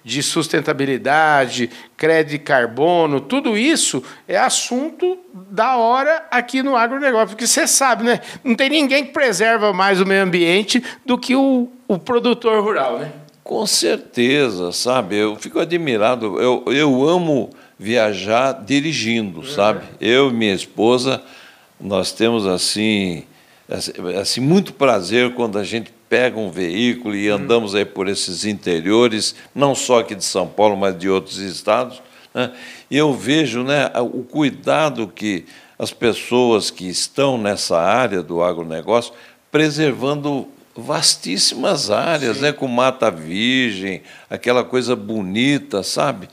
de 0.05 0.23
sustentabilidade, 0.23 1.71
crédito 1.97 2.45
carbono, 2.45 3.21
tudo 3.21 3.57
isso 3.57 4.03
é 4.27 4.37
assunto 4.37 5.19
da 5.33 5.77
hora 5.77 6.27
aqui 6.31 6.63
no 6.63 6.77
agronegócio, 6.77 7.29
porque 7.29 7.47
você 7.47 7.67
sabe, 7.67 8.05
né? 8.05 8.21
Não 8.43 8.55
tem 8.55 8.71
ninguém 8.71 9.05
que 9.05 9.13
preserva 9.13 9.73
mais 9.73 10.01
o 10.01 10.07
meio 10.07 10.23
ambiente 10.23 10.83
do 11.05 11.19
que 11.19 11.35
o, 11.35 11.69
o 11.87 11.99
produtor 11.99 12.63
rural, 12.63 12.99
né? 12.99 13.13
Com 13.43 13.65
certeza, 13.67 14.73
sabe? 14.73 15.17
Eu 15.17 15.37
fico 15.37 15.61
admirado. 15.61 16.41
Eu, 16.41 16.65
eu 16.67 17.09
amo 17.09 17.51
viajar 17.79 18.53
dirigindo, 18.53 19.47
sabe? 19.47 19.85
Eu 20.01 20.31
e 20.31 20.33
minha 20.33 20.55
esposa, 20.55 21.23
nós 21.81 22.11
temos 22.11 22.47
assim, 22.47 23.25
assim, 23.69 23.93
assim 24.21 24.41
muito 24.41 24.73
prazer 24.73 25.35
quando 25.35 25.59
a 25.59 25.65
gente 25.65 25.93
pega 26.09 26.39
um 26.39 26.51
veículo 26.51 27.15
e 27.15 27.29
andamos 27.29 27.75
aí 27.75 27.85
por 27.85 28.09
esses 28.09 28.45
interiores, 28.45 29.35
não 29.55 29.75
só 29.75 30.01
aqui 30.01 30.15
de 30.15 30.25
São 30.25 30.47
Paulo, 30.47 30.77
mas 30.77 30.97
de 30.99 31.09
outros 31.09 31.39
estados, 31.39 32.01
né? 32.33 32.53
e 32.91 32.97
eu 32.97 33.13
vejo 33.13 33.63
né, 33.63 33.91
o 34.01 34.23
cuidado 34.23 35.09
que 35.09 35.45
as 35.79 35.93
pessoas 35.93 36.71
que 36.71 36.89
estão 36.89 37.37
nessa 37.37 37.79
área 37.79 38.23
do 38.23 38.43
agronegócio 38.43 39.13
preservando 39.51 40.49
vastíssimas 40.77 41.91
áreas, 41.91 42.41
né, 42.41 42.53
com 42.53 42.69
mata 42.69 43.11
virgem, 43.11 44.03
aquela 44.29 44.63
coisa 44.63 44.95
bonita, 44.95 45.83
sabe? 45.83 46.29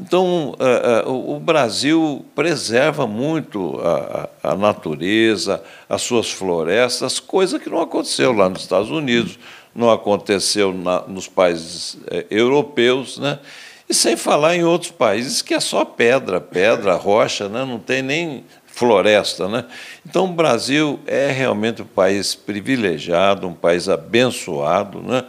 Então, 0.00 0.54
uh, 0.60 1.10
uh, 1.10 1.36
o 1.36 1.40
Brasil 1.40 2.24
preserva 2.32 3.04
muito 3.04 3.80
a, 3.80 4.28
a, 4.50 4.54
natureza, 4.54 5.60
as 5.88 6.02
suas 6.02 6.30
florestas, 6.30 7.18
coisa 7.18 7.58
que 7.58 7.68
não 7.68 7.80
aconteceu 7.80 8.32
lá 8.32 8.48
nos 8.48 8.62
Estados 8.62 8.90
Unidos, 8.90 9.38
não 9.74 9.90
aconteceu 9.90 10.72
na, 10.72 11.00
nos 11.02 11.26
países 11.26 11.94
uh, 11.94 12.24
europeus, 12.30 13.18
né? 13.18 13.40
e 13.88 13.94
sem 13.94 14.16
falar 14.16 14.54
em 14.54 14.62
outros 14.62 14.92
países 14.92 15.42
que 15.42 15.52
é 15.52 15.60
só 15.60 15.84
pedra, 15.84 16.40
pedra, 16.40 16.94
rocha, 16.96 17.48
né? 17.48 17.64
não 17.64 17.80
tem 17.80 18.00
nem 18.00 18.44
floresta. 18.66 19.48
Né? 19.48 19.64
Então, 20.08 20.26
o 20.26 20.32
Brasil 20.32 21.00
é 21.08 21.32
realmente 21.32 21.82
um 21.82 21.86
país 21.86 22.36
privilegiado, 22.36 23.48
um 23.48 23.54
país 23.54 23.88
abençoado, 23.88 25.00
né? 25.02 25.24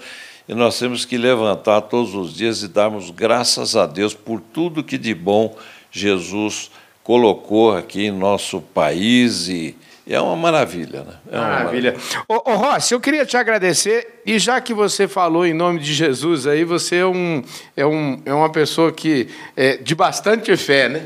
E 0.49 0.55
nós 0.55 0.79
temos 0.79 1.05
que 1.05 1.15
levantar 1.15 1.79
todos 1.81 2.15
os 2.15 2.33
dias 2.33 2.63
e 2.63 2.67
darmos 2.67 3.11
graças 3.11 3.75
a 3.75 3.85
Deus 3.85 4.15
por 4.15 4.41
tudo 4.41 4.83
que 4.83 4.97
de 4.97 5.13
bom 5.13 5.55
Jesus 5.91 6.71
colocou 7.03 7.77
aqui 7.77 8.07
em 8.07 8.11
nosso 8.11 8.59
país 8.59 9.47
e 9.47 9.77
é 10.07 10.19
uma 10.19 10.35
maravilha, 10.35 11.03
né? 11.03 11.13
É 11.31 11.37
uma 11.37 11.47
maravilha. 11.49 11.91
maravilha. 11.91 12.23
Ô, 12.27 12.51
ô 12.51 12.55
Rossi, 12.55 12.95
eu 12.95 12.99
queria 12.99 13.27
te 13.27 13.37
agradecer, 13.37 14.21
e 14.25 14.39
já 14.39 14.59
que 14.59 14.73
você 14.73 15.07
falou 15.07 15.45
em 15.45 15.53
nome 15.53 15.79
de 15.81 15.93
Jesus 15.93 16.47
aí, 16.47 16.63
você 16.63 16.95
é, 16.95 17.05
um, 17.05 17.43
é, 17.77 17.85
um, 17.85 18.19
é 18.25 18.33
uma 18.33 18.51
pessoa 18.51 18.91
que 18.91 19.29
é 19.55 19.77
de 19.77 19.93
bastante 19.93 20.57
fé, 20.57 20.89
né? 20.89 21.05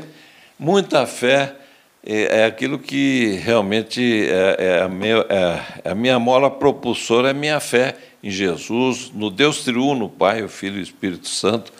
Muita 0.58 1.06
fé 1.06 1.54
é, 2.06 2.40
é 2.40 2.44
aquilo 2.44 2.78
que 2.78 3.40
realmente 3.42 4.28
é, 4.28 4.56
é, 4.58 4.82
a, 4.82 4.88
meu, 4.88 5.20
é, 5.22 5.62
é 5.84 5.90
a 5.90 5.94
minha 5.94 6.18
mola 6.18 6.50
propulsora, 6.50 7.28
é 7.28 7.30
a 7.30 7.34
minha 7.34 7.58
fé 7.60 7.96
em 8.22 8.30
Jesus, 8.30 9.10
no 9.14 9.30
Deus 9.30 9.64
triuno, 9.64 10.08
Pai, 10.08 10.42
o 10.42 10.48
Filho 10.48 10.76
e 10.76 10.80
o 10.80 10.82
Espírito 10.82 11.28
Santo, 11.28 11.72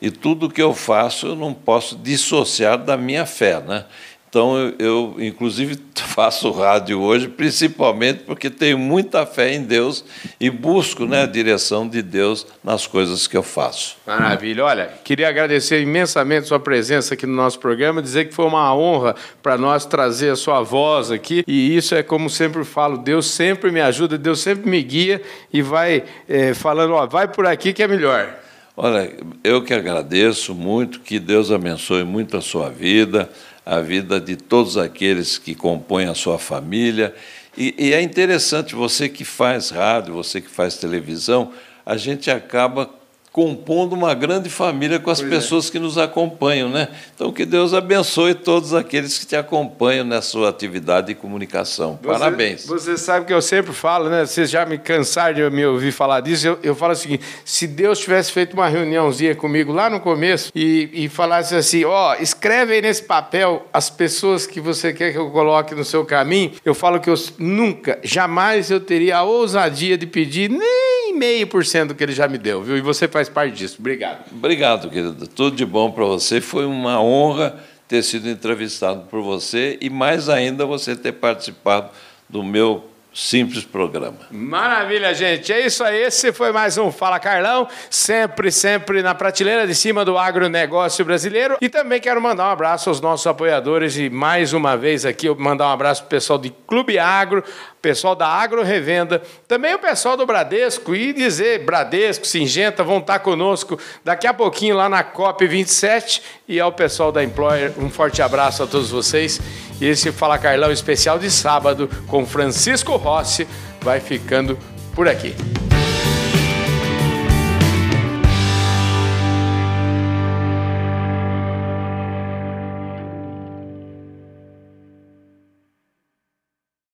e 0.00 0.10
tudo 0.10 0.50
que 0.50 0.62
eu 0.62 0.74
faço 0.74 1.26
eu 1.26 1.36
não 1.36 1.52
posso 1.52 1.96
dissociar 1.96 2.78
da 2.78 2.96
minha 2.96 3.26
fé, 3.26 3.60
né? 3.60 3.84
Então, 4.28 4.58
eu, 4.58 4.74
eu, 4.78 5.16
inclusive, 5.18 5.78
faço 6.16 6.50
rádio 6.50 7.00
hoje, 7.00 7.28
principalmente 7.28 8.24
porque 8.24 8.50
tenho 8.50 8.78
muita 8.78 9.26
fé 9.26 9.52
em 9.52 9.62
Deus 9.62 10.04
e 10.40 10.48
busco 10.48 11.04
né, 11.04 11.22
a 11.22 11.26
direção 11.26 11.88
de 11.88 12.02
Deus 12.02 12.46
nas 12.64 12.86
coisas 12.86 13.26
que 13.26 13.36
eu 13.36 13.42
faço. 13.42 13.96
Maravilha. 14.06 14.64
Olha, 14.64 14.90
queria 15.04 15.28
agradecer 15.28 15.80
imensamente 15.82 16.48
sua 16.48 16.58
presença 16.58 17.14
aqui 17.14 17.26
no 17.26 17.34
nosso 17.34 17.58
programa, 17.58 18.02
dizer 18.02 18.26
que 18.26 18.34
foi 18.34 18.46
uma 18.46 18.74
honra 18.74 19.14
para 19.42 19.58
nós 19.58 19.84
trazer 19.84 20.30
a 20.30 20.36
sua 20.36 20.62
voz 20.62 21.10
aqui. 21.10 21.44
E 21.46 21.76
isso 21.76 21.94
é 21.94 22.02
como 22.02 22.28
sempre 22.30 22.64
falo: 22.64 22.98
Deus 22.98 23.26
sempre 23.26 23.70
me 23.70 23.80
ajuda, 23.80 24.16
Deus 24.16 24.40
sempre 24.40 24.68
me 24.68 24.82
guia 24.82 25.20
e 25.52 25.62
vai 25.62 26.04
é, 26.28 26.54
falando, 26.54 26.94
ó, 26.94 27.06
vai 27.06 27.28
por 27.28 27.46
aqui 27.46 27.72
que 27.72 27.82
é 27.82 27.88
melhor. 27.88 28.34
Olha, 28.78 29.10
eu 29.42 29.62
que 29.62 29.72
agradeço 29.72 30.54
muito, 30.54 31.00
que 31.00 31.18
Deus 31.18 31.50
abençoe 31.50 32.04
muito 32.04 32.36
a 32.36 32.42
sua 32.42 32.68
vida 32.68 33.30
a 33.66 33.80
vida 33.80 34.20
de 34.20 34.36
todos 34.36 34.78
aqueles 34.78 35.38
que 35.38 35.52
compõem 35.52 36.06
a 36.06 36.14
sua 36.14 36.38
família. 36.38 37.12
E, 37.58 37.74
e, 37.76 37.92
é 37.92 38.00
interessante, 38.00 38.76
você 38.76 39.08
que 39.08 39.24
faz 39.24 39.70
rádio, 39.70 40.14
você 40.14 40.40
que 40.40 40.48
faz 40.48 40.76
televisão, 40.76 41.52
a 41.84 41.96
gente 41.96 42.30
acaba 42.30 42.88
compondo 43.36 43.92
uma 43.92 44.14
grande 44.14 44.48
família 44.48 44.98
com 44.98 45.10
as 45.10 45.20
pois 45.20 45.30
é. 45.30 45.36
pessoas 45.36 45.68
é. 45.68 45.72
que 45.72 45.78
nos 45.78 45.98
acompanham, 45.98 46.70
né? 46.70 46.88
Então 47.14 47.30
que 47.30 47.44
Deus 47.44 47.74
abençoe 47.74 48.32
todos 48.34 48.72
aqueles 48.72 49.18
que 49.18 49.26
te 49.26 49.36
acompanham 49.36 50.06
nessa 50.06 50.28
sua 50.28 50.48
atividade 50.48 51.08
de 51.08 51.14
comunicação. 51.14 51.98
Você, 52.02 52.18
Parabéns. 52.18 52.64
Você 52.64 52.96
sabe 52.96 53.26
que 53.26 53.34
eu 53.34 53.42
sempre 53.42 53.74
falo, 53.74 54.08
né? 54.08 54.24
Vocês 54.24 54.48
já 54.48 54.64
me 54.64 54.78
cansaram 54.78 55.34
de 55.34 55.50
me 55.54 55.66
ouvir 55.66 55.92
falar 55.92 56.22
disso. 56.22 56.46
Eu, 56.46 56.58
eu 56.62 56.74
falo 56.74 56.94
o 56.94 56.96
seguinte: 56.96 57.26
se 57.44 57.66
Deus 57.66 57.98
tivesse 57.98 58.32
feito 58.32 58.54
uma 58.54 58.68
reuniãozinha 58.68 59.34
comigo 59.34 59.70
lá 59.70 59.90
no 59.90 60.00
começo 60.00 60.50
e, 60.54 60.88
e 60.94 61.06
falasse 61.06 61.54
assim, 61.54 61.84
ó, 61.84 62.12
oh, 62.12 62.22
escreve 62.22 62.72
aí 62.72 62.80
nesse 62.80 63.02
papel 63.02 63.66
as 63.70 63.90
pessoas 63.90 64.46
que 64.46 64.62
você 64.62 64.94
quer 64.94 65.12
que 65.12 65.18
eu 65.18 65.30
coloque 65.30 65.74
no 65.74 65.84
seu 65.84 66.06
caminho, 66.06 66.52
eu 66.64 66.74
falo 66.74 66.98
que 66.98 67.10
eu 67.10 67.16
nunca, 67.38 67.98
jamais 68.02 68.70
eu 68.70 68.80
teria 68.80 69.18
a 69.18 69.24
ousadia 69.24 69.98
de 69.98 70.06
pedir 70.06 70.48
nem 70.48 71.14
meio 71.18 71.46
por 71.46 71.64
cento 71.64 71.88
do 71.88 71.94
que 71.94 72.02
ele 72.02 72.12
já 72.12 72.28
me 72.28 72.38
deu, 72.38 72.62
viu? 72.62 72.76
E 72.76 72.80
você 72.80 73.08
faz 73.08 73.25
faz 73.26 73.28
parte 73.28 73.56
disso. 73.56 73.76
Obrigado. 73.78 74.24
Obrigado, 74.32 74.88
querido. 74.88 75.26
Tudo 75.26 75.56
de 75.56 75.66
bom 75.66 75.90
para 75.90 76.04
você. 76.04 76.40
Foi 76.40 76.64
uma 76.64 77.00
honra 77.00 77.56
ter 77.88 78.02
sido 78.02 78.28
entrevistado 78.28 79.02
por 79.02 79.22
você 79.22 79.78
e 79.80 79.88
mais 79.88 80.28
ainda 80.28 80.64
você 80.64 80.96
ter 80.96 81.12
participado 81.12 81.90
do 82.28 82.42
meu 82.42 82.84
simples 83.16 83.64
programa. 83.64 84.18
Maravilha, 84.30 85.14
gente. 85.14 85.50
É 85.50 85.64
isso 85.64 85.82
aí. 85.82 86.02
Esse 86.02 86.34
foi 86.34 86.52
mais 86.52 86.76
um 86.76 86.92
Fala 86.92 87.18
Carlão, 87.18 87.66
sempre, 87.88 88.52
sempre 88.52 89.02
na 89.02 89.14
prateleira 89.14 89.66
de 89.66 89.74
cima 89.74 90.04
do 90.04 90.18
agronegócio 90.18 91.02
brasileiro. 91.02 91.56
E 91.62 91.70
também 91.70 91.98
quero 91.98 92.20
mandar 92.20 92.48
um 92.48 92.50
abraço 92.50 92.90
aos 92.90 93.00
nossos 93.00 93.26
apoiadores 93.26 93.96
e 93.96 94.10
mais 94.10 94.52
uma 94.52 94.76
vez 94.76 95.06
aqui 95.06 95.26
eu 95.26 95.34
mandar 95.34 95.68
um 95.68 95.72
abraço 95.72 96.02
para 96.02 96.08
o 96.08 96.10
pessoal 96.10 96.38
de 96.38 96.50
Clube 96.66 96.98
Agro, 96.98 97.42
pessoal 97.80 98.16
da 98.16 98.26
Agro 98.26 98.64
Revenda, 98.64 99.22
também 99.46 99.72
o 99.72 99.78
pessoal 99.78 100.16
do 100.16 100.26
Bradesco 100.26 100.92
e 100.94 101.12
dizer 101.12 101.64
Bradesco, 101.64 102.26
Singenta 102.26 102.82
vão 102.82 102.98
estar 102.98 103.20
conosco 103.20 103.78
daqui 104.04 104.26
a 104.26 104.34
pouquinho 104.34 104.74
lá 104.74 104.88
na 104.88 105.04
COP 105.04 105.46
27 105.46 106.20
e 106.48 106.58
ao 106.58 106.72
pessoal 106.72 107.12
da 107.12 107.22
Employer, 107.22 107.72
um 107.78 107.88
forte 107.88 108.20
abraço 108.20 108.62
a 108.62 108.66
todos 108.66 108.90
vocês. 108.90 109.40
E 109.80 109.84
esse 109.84 110.10
Fala 110.10 110.38
Carlão 110.38 110.72
especial 110.72 111.18
de 111.18 111.30
sábado 111.30 111.88
com 112.08 112.26
Francisco 112.26 112.98
Rossi 113.06 113.46
vai 113.82 114.00
ficando 114.00 114.58
por 114.92 115.06
aqui. 115.06 115.32